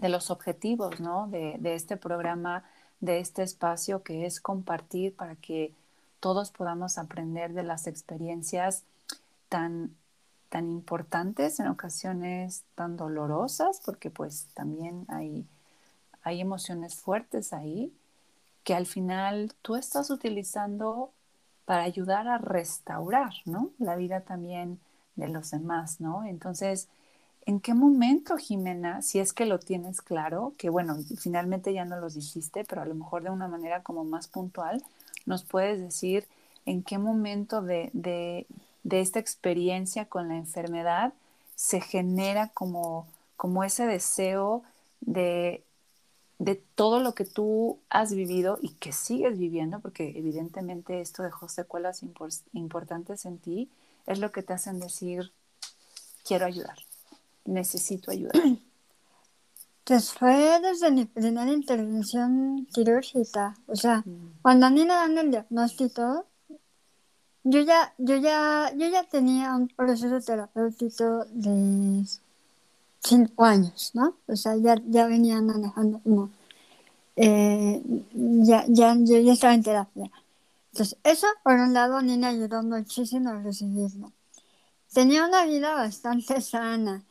[0.00, 1.28] de los objetivos ¿no?
[1.28, 2.64] de, este programa,
[3.00, 5.74] de este espacio que es compartir para que
[6.20, 8.84] todos podamos aprender de las experiencias
[9.50, 9.94] tan,
[10.48, 15.46] tan importantes, en ocasiones tan dolorosas, porque pues también hay,
[16.22, 17.92] hay emociones fuertes ahí,
[18.64, 21.12] que al final tú estás utilizando
[21.66, 23.70] para ayudar a restaurar, ¿no?
[23.78, 24.80] La vida también
[25.16, 26.24] de los demás, ¿no?
[26.24, 26.88] Entonces,
[27.50, 31.98] ¿en qué momento, Jimena, si es que lo tienes claro, que bueno, finalmente ya no
[31.98, 34.82] los dijiste, pero a lo mejor de una manera como más puntual,
[35.26, 36.26] nos puedes decir
[36.64, 38.46] en qué momento de, de,
[38.84, 41.12] de esta experiencia con la enfermedad
[41.56, 44.62] se genera como, como ese deseo
[45.00, 45.64] de
[46.40, 51.50] de todo lo que tú has vivido y que sigues viviendo, porque evidentemente esto dejó
[51.50, 52.02] secuelas
[52.54, 53.68] importantes en ti,
[54.06, 55.32] es lo que te hacen decir,
[56.24, 56.78] quiero ayudar,
[57.44, 58.34] necesito ayudar.
[59.84, 64.38] Pues fue desde mi primera intervención quirúrgica, o sea, mm.
[64.40, 66.26] cuando a mí me dan el diagnóstico,
[67.42, 72.04] yo ya, yo ya, yo ya tenía un proceso terapéutico de
[73.00, 74.16] cinco años, ¿no?
[74.26, 76.30] O sea, ya, ya venía manejando como,
[77.16, 80.10] eh, ya, ya, yo ya estaba en terapia.
[80.72, 84.12] Entonces, eso por un lado a mí me ayudó muchísimo a recibirlo.
[84.92, 87.02] Tenía una vida bastante sana.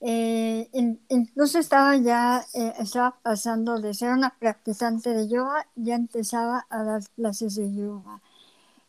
[0.00, 0.68] Eh,
[1.08, 6.82] incluso estaba ya, eh, estaba pasando de ser una practicante de yoga, ya empezaba a
[6.84, 8.20] dar clases de yoga.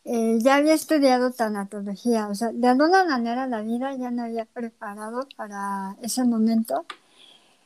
[0.06, 4.46] Eh, ya había estudiado tanatología, o sea, de alguna manera la vida ya me había
[4.46, 6.86] preparado para ese momento.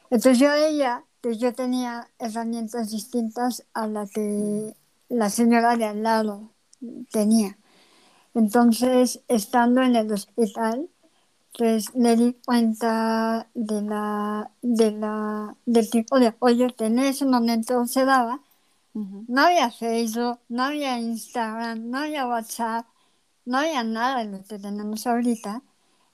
[0.10, 4.76] Entonces yo ella, pues yo tenía herramientas distintas a las que
[5.10, 6.52] la señora de al lado
[7.12, 7.58] tenía.
[8.34, 10.90] Entonces, estando en el hospital,
[11.58, 17.26] pues me di cuenta de la, de la, del tipo de apoyo que en ese
[17.26, 18.42] momento se daba
[18.94, 22.86] no había Facebook, no había Instagram, no había WhatsApp,
[23.46, 25.64] no había nada de lo que tenemos ahorita.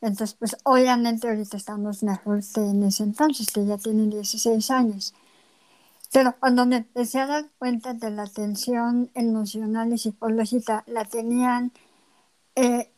[0.01, 5.13] Entonces, pues obviamente ahorita estamos mejor que en ese entonces, que ya tienen 16 años.
[6.11, 11.71] Pero cuando me empecé a dar cuenta de la tensión emocional y psicológica, la tenían
[12.55, 12.91] eh,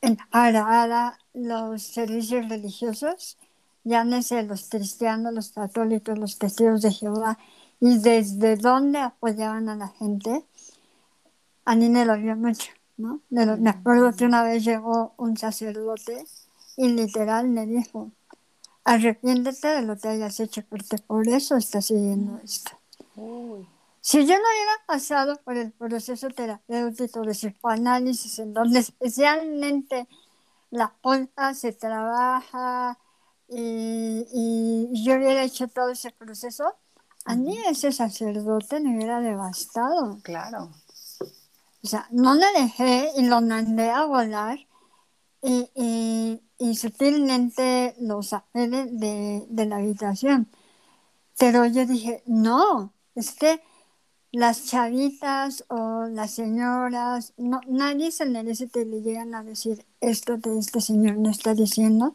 [0.00, 3.36] en parada los servicios religiosos,
[3.84, 7.38] llámese los cristianos, los católicos, los testigos de Jehová,
[7.78, 10.44] y desde dónde apoyaban a la gente,
[11.66, 13.20] a mí me lo vio mucho, ¿no?
[13.28, 16.24] Me, acuerdo que una vez llegó un sacerdote
[16.78, 18.10] y literal me dijo,
[18.84, 22.70] arrepiéntete de lo que hayas hecho, porque por eso estás siguiendo esto.
[24.00, 30.08] Si yo no hubiera pasado por el proceso terapéutico de psicoanálisis, en donde especialmente
[30.70, 32.98] la culpa se trabaja
[33.48, 36.74] y, y yo hubiera hecho todo ese proceso,
[37.24, 40.18] a mí ese sacerdote me hubiera devastado.
[40.22, 40.70] Claro.
[41.82, 44.58] O sea, no le dejé y lo mandé a volar
[45.42, 50.48] y, y, y sutilmente lo saqué de, de, la habitación.
[51.38, 53.62] Pero yo dije, no, es que
[54.32, 60.40] las chavitas o las señoras, no, nadie se merece que le llegan a decir esto
[60.40, 62.14] que este señor no está diciendo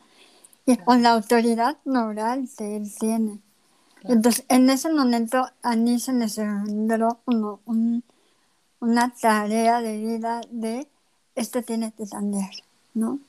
[0.66, 3.40] y con la autoridad moral que él tiene.
[4.04, 7.60] Entonces, en ese momento a mí se me sembró como
[8.80, 10.88] una tarea de vida de
[11.36, 12.52] esto tiene que cambiar,
[12.94, 13.20] ¿no?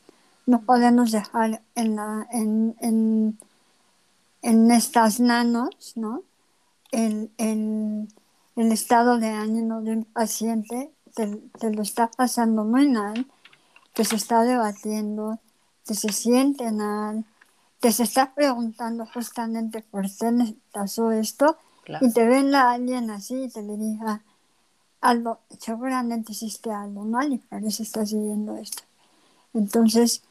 [0.46, 3.38] No podemos dejar en, la, en, en,
[4.42, 6.22] en estas manos, ¿no?
[6.92, 8.08] el, el,
[8.56, 11.26] el estado de ánimo de un paciente te,
[11.58, 13.26] te, lo está pasando muy mal,
[13.94, 15.38] que se está debatiendo,
[15.86, 17.24] que se siente mal,
[17.80, 22.06] que se está preguntando justamente por qué pasó esto, claro.
[22.06, 24.22] y te ven a alguien así y te le diga
[25.00, 28.84] algo, seguramente hiciste algo mal y por eso estás viviendo esto.
[29.52, 30.22] Entonces,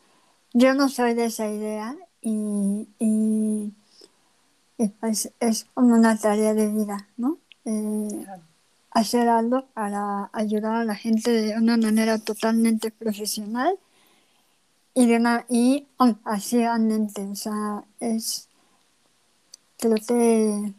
[0.53, 3.73] yo no soy de esa idea y, y,
[4.77, 7.37] y pues es como una tarea de vida, ¿no?
[7.65, 8.25] Eh,
[8.91, 13.77] hacer algo para ayudar a la gente de una manera totalmente profesional
[14.93, 15.87] y de una y
[16.23, 18.49] pasivamente, o sea, es
[19.77, 20.73] creo que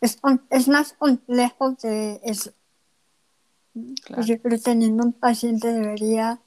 [0.00, 0.18] es,
[0.50, 2.52] es más complejo que eso.
[4.04, 4.22] Claro.
[4.22, 6.40] Yo creo que ningún paciente debería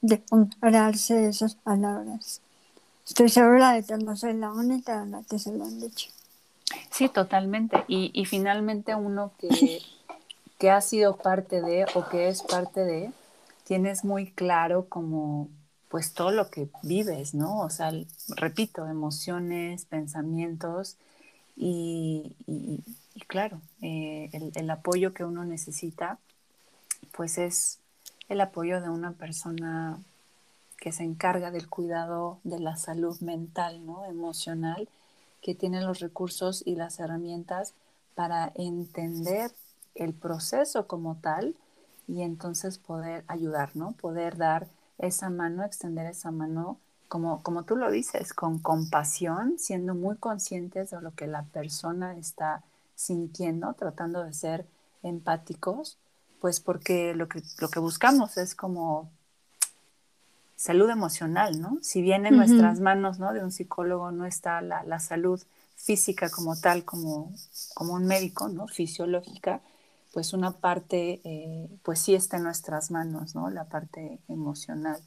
[0.00, 2.40] de comprarse esas palabras.
[3.06, 6.10] Estoy segura de que no soy la única a la que se lo han dicho.
[6.90, 7.84] Sí, totalmente.
[7.88, 9.80] Y, y finalmente uno que,
[10.58, 13.12] que ha sido parte de o que es parte de,
[13.64, 15.48] tienes muy claro como
[15.88, 17.60] pues todo lo que vives, ¿no?
[17.60, 17.92] O sea,
[18.36, 20.96] repito, emociones, pensamientos
[21.56, 22.82] y, y,
[23.26, 26.18] claro, eh, el, el, apoyo que uno necesita,
[27.12, 27.78] pues es
[28.28, 29.98] el apoyo de una persona
[30.76, 34.04] que se encarga del cuidado de la salud mental, ¿no?
[34.04, 34.88] Emocional,
[35.40, 37.74] que tiene los recursos y las herramientas
[38.14, 39.52] para entender
[39.94, 41.54] el proceso como tal
[42.06, 43.92] y entonces poder ayudar, ¿no?
[43.92, 44.68] Poder dar
[44.98, 46.78] esa mano, extender esa mano,
[47.08, 52.16] como, como tú lo dices, con compasión, siendo muy conscientes de lo que la persona
[52.16, 52.64] está
[52.94, 54.66] sintiendo, tratando de ser
[55.02, 55.98] empáticos,
[56.40, 59.10] pues porque lo que, lo que buscamos es como
[60.58, 61.78] salud emocional, ¿no?
[61.82, 62.48] Si bien en uh -huh.
[62.48, 63.32] nuestras manos, ¿no?
[63.32, 65.40] De un psicólogo no está la, la salud
[65.76, 67.32] física como tal, como,
[67.74, 68.66] como un médico, ¿no?
[68.66, 69.60] Fisiológica,
[70.12, 73.50] pues una parte, eh, pues sí está en nuestras manos, ¿no?
[73.50, 75.00] La parte emocional.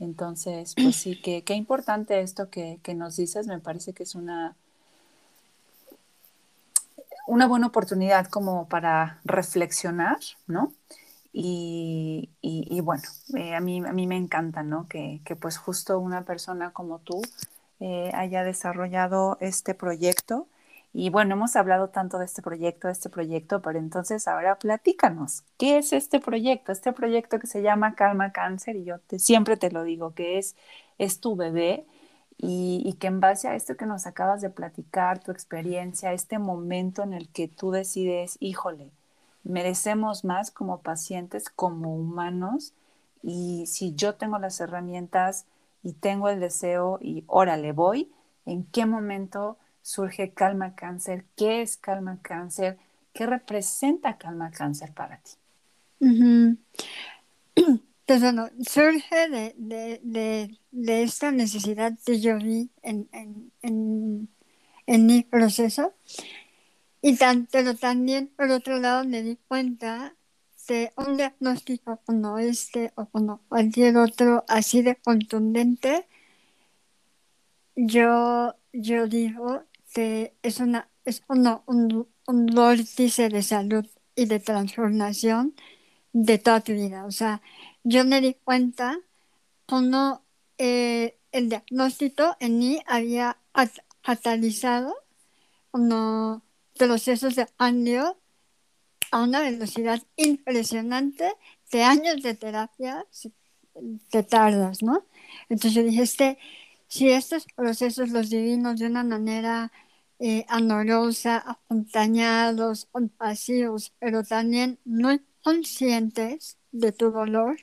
[0.00, 4.14] Entonces, pues sí, qué que importante esto que, que, nos dices, me parece que es
[4.14, 4.56] una,
[7.26, 10.72] una buena oportunidad como para reflexionar, ¿no?
[11.36, 13.02] Y, y, bueno,
[13.36, 14.86] eh, a, mí, a mí me encanta, ¿no?
[14.88, 17.22] Que, que pues justo una persona como tú
[17.80, 20.46] eh, haya desarrollado este proyecto
[20.96, 25.42] y bueno, hemos hablado tanto de este proyecto, de este proyecto, pero entonces ahora platícanos,
[25.58, 26.70] ¿qué es este proyecto?
[26.70, 30.38] Este proyecto que se llama Calma Cáncer, y yo te, siempre te lo digo, que
[30.38, 30.54] es,
[30.98, 31.84] es tu bebé,
[32.38, 37.02] y, que en base a esto que nos acabas de platicar, tu experiencia, este momento
[37.02, 38.90] en el que tú decides, híjole,
[39.44, 42.72] merecemos más como pacientes, como humanos,
[43.22, 45.46] y si yo tengo las herramientas
[45.82, 48.10] y tengo el deseo y órale, voy,
[48.46, 52.78] ¿en qué momento surge Calma Cáncer, qué es Calma Cáncer,
[53.12, 55.32] qué representa Calma Cáncer para ti.
[56.00, 56.06] Uh
[57.54, 57.80] -huh.
[58.06, 58.20] Pues
[58.68, 63.08] surge de, de, de, esta necesidad que yo vi en,
[63.62, 64.28] en,
[64.86, 65.94] en mi proceso,
[67.04, 70.16] y tan, pero también por otro lado me di cuenta
[70.68, 76.08] de un diagnóstico como este o como cualquier otro así de contundente,
[77.76, 83.86] yo, yo digo este, es, una, es una, un, un vórtice de salud
[84.16, 85.54] y de transformación
[86.14, 87.04] de toda tu vida.
[87.04, 87.42] O sea,
[87.82, 88.98] yo me di cuenta
[89.66, 90.22] cómo
[90.56, 93.36] eh, el diagnóstico en mí había
[94.00, 94.94] catalizado
[95.70, 96.43] unos
[96.78, 98.18] procesos de cambio
[99.10, 101.32] a una velocidad impresionante
[101.70, 103.06] de años de terapia
[104.10, 105.06] te tardas, ¿no?
[105.48, 106.38] Entonces este,
[106.88, 109.72] si estos procesos los vivimos de una manera
[110.18, 117.56] eh, amorosa, acompañados, compasivos, pero también muy conscientes de tu dolor,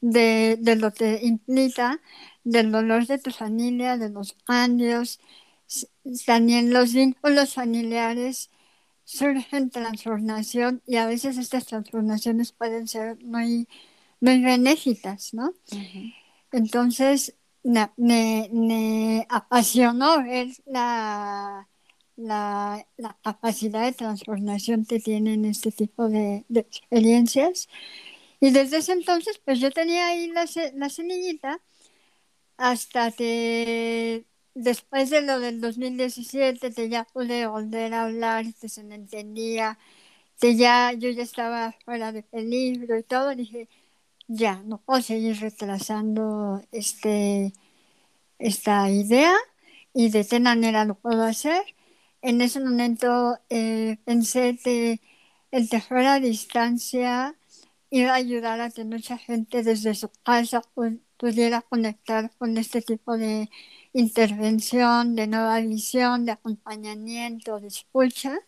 [0.00, 2.00] de, de, lo que implica,
[2.44, 5.20] del dolor de tu familia, de los cambios,
[6.26, 8.50] también los vínculos familiares
[9.04, 13.68] surgen transformación y a veces estas transformaciones pueden ser muy,
[14.20, 15.48] muy benéficas, ¿no?
[15.72, 16.14] Uh -huh.
[16.52, 21.68] Entonces, me, me, me apasionó ver la,
[22.16, 27.68] la, la, capacidad de transformación que tienen este tipo de, de, experiencias.
[28.40, 31.60] Y desde ese entonces, pues yo tenía ahí la, la semillita
[32.56, 34.26] hasta que
[34.56, 39.78] después de lo del 2017, que ya pude volver a hablar, que se me entendía,
[40.40, 43.68] que ya yo ya estaba fuera de peligro y todo, dije,
[44.28, 47.52] ya, no puedo seguir retrasando este,
[48.38, 49.34] esta idea
[49.94, 51.62] y de qué manera lo puedo hacer.
[52.22, 55.00] en ese momento eh, pensé que
[55.52, 57.36] el terror a distancia
[57.90, 60.62] iba a ayudar a que mucha gente desde su casa
[61.18, 63.50] pudiera conectar con este tipo de
[64.00, 68.38] intervención, de nueva visión, de acompañamiento, de escucha.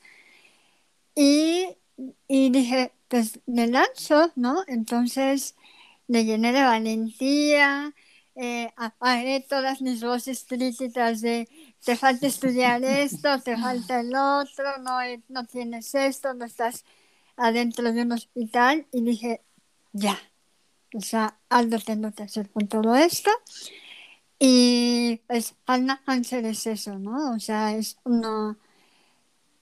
[1.14, 1.76] Y,
[2.28, 4.62] y dije, pues me lanzo, ¿no?
[4.68, 5.56] Entonces
[6.06, 7.94] me llené de valentía,
[8.36, 11.48] eh, apagué todas mis voces críticas de
[11.84, 16.84] te falta estudiar esto, te falta el otro, no, no tienes esto, no estás
[17.36, 19.42] adentro de un hospital y dije,
[19.92, 20.18] ya,
[20.94, 23.30] o sea, algo tengo que hacer con todo esto.
[24.38, 27.32] Y pues Alma Cáncer es eso, ¿no?
[27.34, 28.56] O sea, es uno,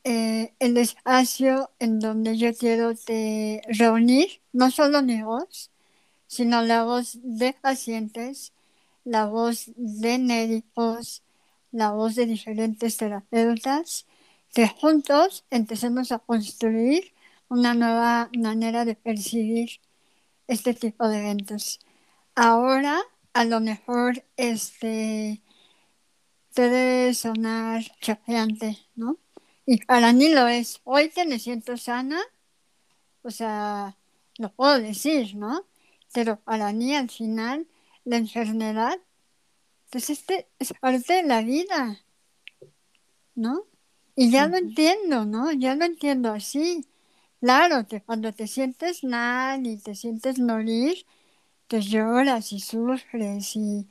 [0.05, 5.71] eh, el espacio en donde yo quiero te reunir no solo mi voz,
[6.27, 8.53] sino la voz de pacientes,
[9.05, 11.23] la voz de médicos,
[11.73, 14.07] la voz de diferentes terapeutas,
[14.55, 17.13] que juntos empecemos a construir
[17.49, 19.81] una nueva manera de percibir
[20.49, 21.81] este tipo de eventos.
[22.35, 23.01] Ahora,
[23.37, 25.43] a lo mejor, este
[26.55, 29.19] puede sonar choqueante, ¿no?
[29.67, 30.81] Y para mí lo es.
[30.85, 32.19] Hoy que me siento sana,
[33.21, 33.99] o sea,
[34.39, 35.67] lo puedo decir, ¿no?
[36.15, 37.67] Pero para mí al final
[38.05, 38.99] la enfermedad,
[39.91, 42.01] pues este es parte de la vida,
[43.35, 43.67] ¿no?
[44.15, 45.53] Y ya lo entiendo, ¿no?
[45.53, 46.87] Ya lo entiendo así.
[47.43, 51.05] Claro, que cuando te sientes mal y te sientes morir,
[51.69, 53.87] te lloras y sufres y,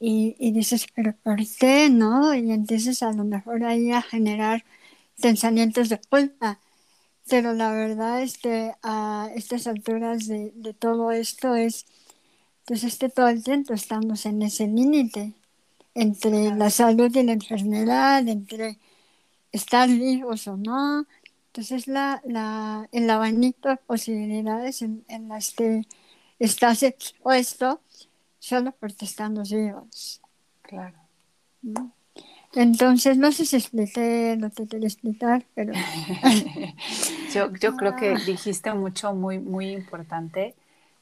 [0.00, 2.34] y, dices, pero ¿por qué no?
[2.34, 4.64] Y empiezas a lo mejor ahí a generar
[5.20, 6.60] pensamientos de culpa.
[7.28, 11.86] Pero la verdad es que a estas alturas de, de todo esto es,
[12.66, 15.32] pues es que todo el tiempo estamos en ese límite
[15.94, 18.78] entre la salud y la enfermedad, entre
[19.52, 21.06] estar vivos o no,
[21.54, 25.86] entonces, la, la, el abanico de posibilidades en, en, las que
[26.38, 27.80] estás expuesto
[28.38, 30.20] solo por estando vivos.
[30.62, 30.98] Claro.
[32.54, 35.72] Entonces, no sé si expliqué lo que quería explicar, pero...
[37.34, 38.20] yo, yo creo que ah.
[38.24, 40.54] dijiste mucho muy, muy importante,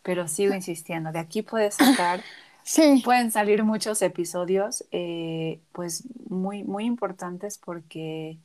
[0.02, 1.12] pero sigo insistiendo.
[1.12, 2.22] De aquí puedes sacar...
[2.64, 3.02] Sí.
[3.04, 8.38] Pueden salir muchos episodios, eh, pues muy, muy importantes porque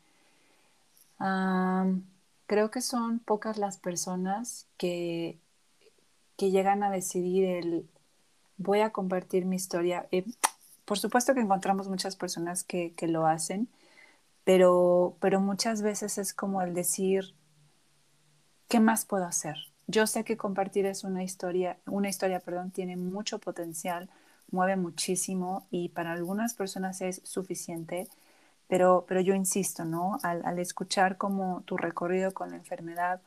[2.47, 5.37] creo que son pocas las personas que,
[6.37, 7.89] que llegan a decidir el
[8.57, 10.07] voy a compartir mi historia.
[10.11, 10.25] Eh,
[10.85, 13.67] por supuesto que encontramos muchas personas que, que lo hacen,
[14.43, 17.33] pero, pero muchas veces es como el decir,
[18.69, 19.57] ¿qué más puedo hacer?
[19.87, 24.09] Yo sé que compartir es una historia, una historia, perdón, tiene mucho potencial,
[24.51, 28.07] mueve muchísimo y para algunas personas es suficiente,
[28.67, 30.19] pero, pero yo insisto, ¿no?
[30.23, 33.21] Al, escuchar como tu recorrido con la enfermedad,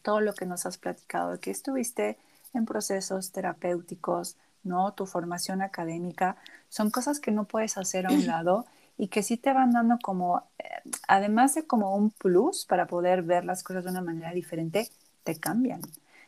[0.00, 2.18] todo lo que nos has platicado, que estuviste
[2.54, 4.92] en procesos terapéuticos, ¿no?
[4.94, 6.36] Tu formación académica,
[6.68, 8.66] son cosas que no puedes hacer a un lado
[8.98, 10.64] y que sí te van dando como, eh,
[11.08, 14.88] además de como un plus para poder ver las cosas de una manera diferente,
[15.24, 15.80] te cambian.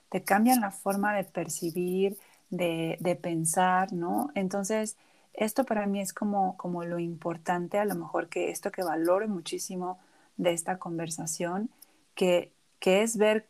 [0.08, 2.18] Te cambian la forma de percibir,
[2.50, 4.30] de, de pensar, ¿no?
[4.34, 4.96] Entonces,
[5.34, 9.28] esto para mí es como, como lo importante, a lo mejor que esto que valoro
[9.28, 9.98] muchísimo
[10.36, 11.70] de esta conversación,
[12.14, 13.48] que, que es ver,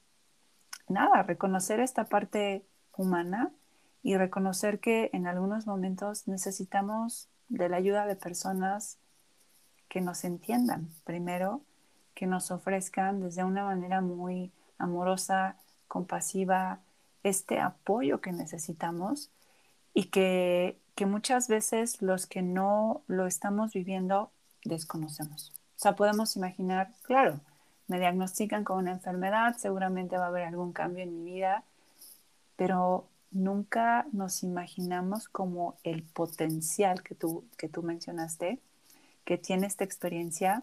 [0.89, 2.65] nada, reconocer esta parte
[2.97, 3.51] humana
[4.03, 8.99] y reconocer que en algunos momentos necesitamos de la ayuda de personas
[9.89, 11.63] que nos entiendan, primero,
[12.15, 15.57] que nos ofrezcan desde una manera muy amorosa,
[15.89, 16.81] compasiva,
[17.23, 19.31] este apoyo que necesitamos
[19.95, 24.31] y que que muchas veces los que no lo estamos viviendo
[24.65, 25.53] desconocemos.
[25.77, 27.41] O sea, podemos imaginar, claro,
[27.89, 31.65] me diagnostican con una enfermedad, seguramente va a haber algún cambio en mi vida,
[32.57, 38.59] pero nunca nos imaginamos como el potencial que tú, que tú mencionaste,
[39.25, 40.63] que tiene esta experiencia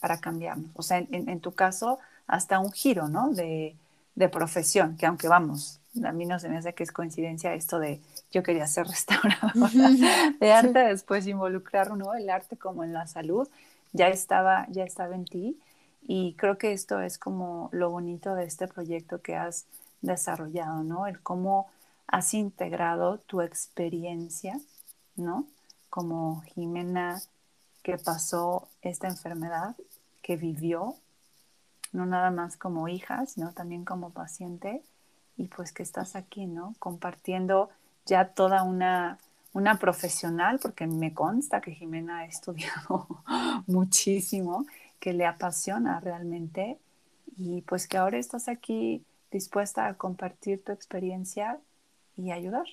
[0.00, 0.70] para cambiarnos.
[0.74, 3.30] O sea, en, en tu caso, hasta un giro, ¿no?
[3.30, 3.74] De,
[4.18, 7.78] de profesión, que aunque vamos, a mí no se me hace que es coincidencia esto
[7.78, 8.00] de
[8.32, 9.90] yo quería ser restauradora
[10.40, 12.14] de arte, después involucrar ¿no?
[12.14, 13.48] el arte como en la salud,
[13.92, 15.56] ya estaba, ya estaba en ti
[16.10, 19.66] y creo que esto es como lo bonito de este proyecto que has
[20.00, 21.06] desarrollado, ¿no?
[21.06, 21.68] El cómo
[22.06, 24.58] has integrado tu experiencia,
[25.16, 25.44] ¿no?
[25.90, 27.20] Como Jimena
[27.82, 29.76] que pasó esta enfermedad,
[30.22, 30.96] que vivió,
[31.92, 34.82] no nada más como hija, sino también como paciente,
[35.36, 36.74] y pues que estás aquí, ¿no?
[36.78, 37.68] Compartiendo
[38.06, 39.18] ya toda una,
[39.52, 43.06] una profesional, porque me consta que Jimena ha estudiado
[43.66, 44.64] muchísimo,
[45.00, 46.78] que le apasiona realmente
[47.36, 51.58] y pues que ahora estás aquí dispuesta a compartir tu experiencia
[52.16, 52.66] y ayudar,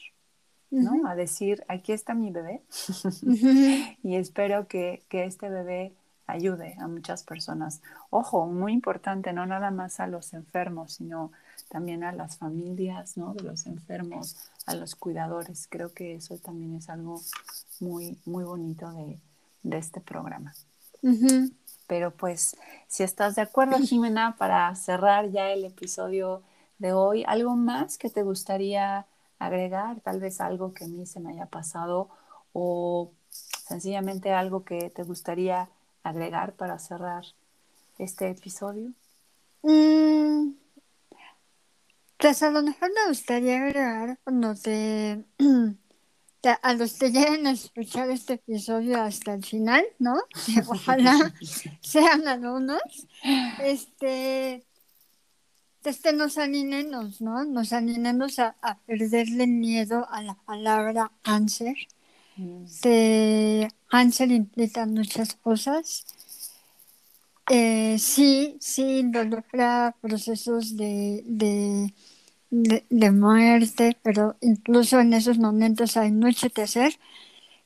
[0.72, 1.08] ¿no?
[1.08, 2.64] A decir, aquí está mi bebé
[4.04, 5.94] y espero que, que este bebé
[6.28, 7.82] ayude a muchas personas.
[8.10, 11.32] Ojo, muy importante, no nada más a los enfermos, sino
[11.70, 13.34] también a las familias, ¿no?
[13.34, 15.68] De los enfermos, a los cuidadores.
[15.70, 17.22] Creo que eso también es algo
[17.80, 19.20] muy, muy bonito de,
[19.64, 20.54] de este programa.
[21.88, 22.58] Pero pues,
[22.88, 26.42] si estás de acuerdo, Jimena, para cerrar ya el episodio
[26.80, 29.06] de hoy, ¿algo más que te gustaría
[29.40, 30.00] agregar?
[30.02, 32.10] Tal vez algo que a mí se me haya pasado
[32.54, 35.70] o sencillamente algo que te gustaría
[36.04, 37.26] agregar para cerrar
[37.98, 38.92] este episodio.
[39.64, 40.52] Mm,
[42.18, 44.54] pues a lo mejor me gustaría agregar cuando
[46.46, 50.16] te a los que lleguen a escuchar este episodio hasta el final, ¿no?
[50.68, 51.34] Ojalá
[51.82, 52.84] sean algunos.
[53.64, 54.64] Este,
[55.84, 57.46] este nos animemos, ¿no?
[57.46, 61.76] Nos animemos a, perderle miedo a la palabra cáncer.
[62.38, 62.66] Mm.
[63.88, 66.06] cáncer implica muchas cosas.
[67.50, 71.92] Eh, sí, sí involucra procesos de de,
[72.52, 77.00] muerte, pero incluso en esos momentos hay mucho que hacer,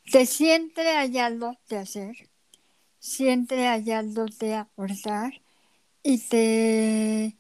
[0.06, 2.30] que siempre hay algo que hacer,
[3.00, 5.42] siempre hay algo que aportar
[6.04, 7.38] y te,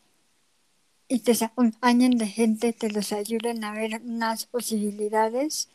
[1.07, 5.69] y te acompañen de gente que los ayuden a ver más posibilidades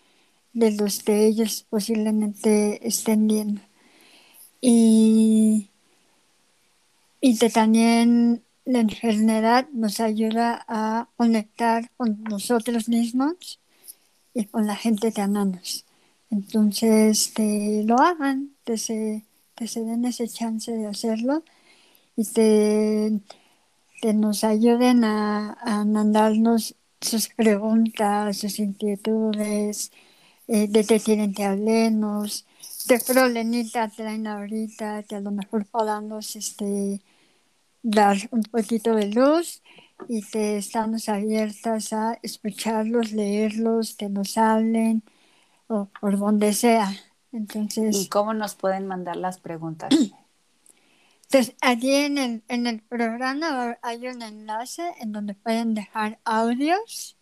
[0.52, 3.60] de los que ellos posiblemente estén viendo.
[4.60, 5.70] Y,
[7.20, 13.60] y que también la enfermedad nos ayuda a conectar con nosotros mismos
[14.34, 15.84] y con la gente que amamos.
[16.30, 21.44] Entonces, que lo hagan, que se, que se den ese chance de hacerlo
[22.16, 23.20] y que,
[24.14, 29.92] nos ayuden a, mandarnos sus preguntas, sus inquietudes,
[30.48, 32.46] eh, de qué quieren que hablemos,
[32.88, 37.00] qué problemita traen ahorita, que a lo mejor podamos este,
[37.84, 39.62] dar un poquito de luz
[40.08, 45.02] y que estamos abiertas a escucharlos, leerlos, que nos hablen
[45.68, 46.92] o por donde sea.
[47.30, 49.90] Entonces, ¿Y cómo nos pueden mandar las preguntas?
[51.24, 57.16] Entonces, allí en el, en el programa hay un enlace en donde pueden dejar audios.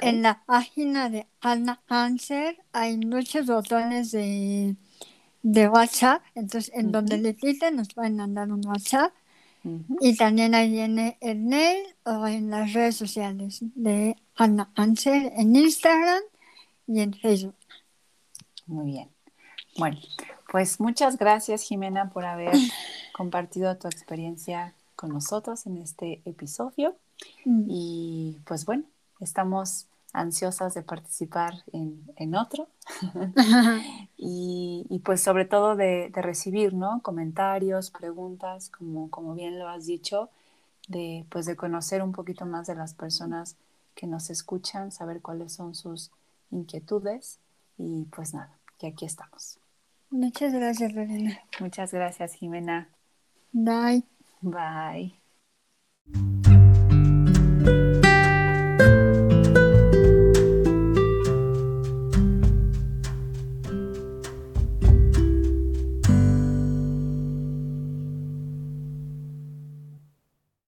[0.00, 4.76] En la página de Ana Cancer hay muchos botones de,
[5.42, 6.22] de WhatsApp.
[6.34, 9.10] Entonces, en donde le quiten, nos pueden mandar un WhatsApp
[10.00, 15.54] y también ahí viene el mail o en las redes sociales de Ana Ansel en
[15.54, 16.22] Instagram
[16.86, 17.54] y en Facebook.
[18.66, 19.10] Muy bien.
[19.78, 19.98] Bueno,
[20.50, 22.52] pues muchas gracias Jimena por haber
[23.12, 26.96] compartido tu experiencia con nosotros en este episodio.
[27.44, 27.66] Mm.
[27.68, 28.84] Y pues bueno,
[29.20, 32.68] estamos ansiosas de participar en, otro
[34.16, 37.00] y, pues sobre todo de, recibir ¿no?
[37.02, 40.30] comentarios, preguntas, como, como bien lo has dicho,
[40.88, 43.56] de, pues de conocer un poquito más de las personas
[43.94, 46.10] que nos escuchan, saber cuáles son sus
[46.50, 47.38] inquietudes
[47.78, 49.58] y pues nada, que aquí estamos.
[50.10, 51.40] Muchas gracias, Lorena.
[51.60, 52.88] Muchas gracias, Jimena.
[53.52, 54.04] Bye.
[54.42, 55.20] Bye.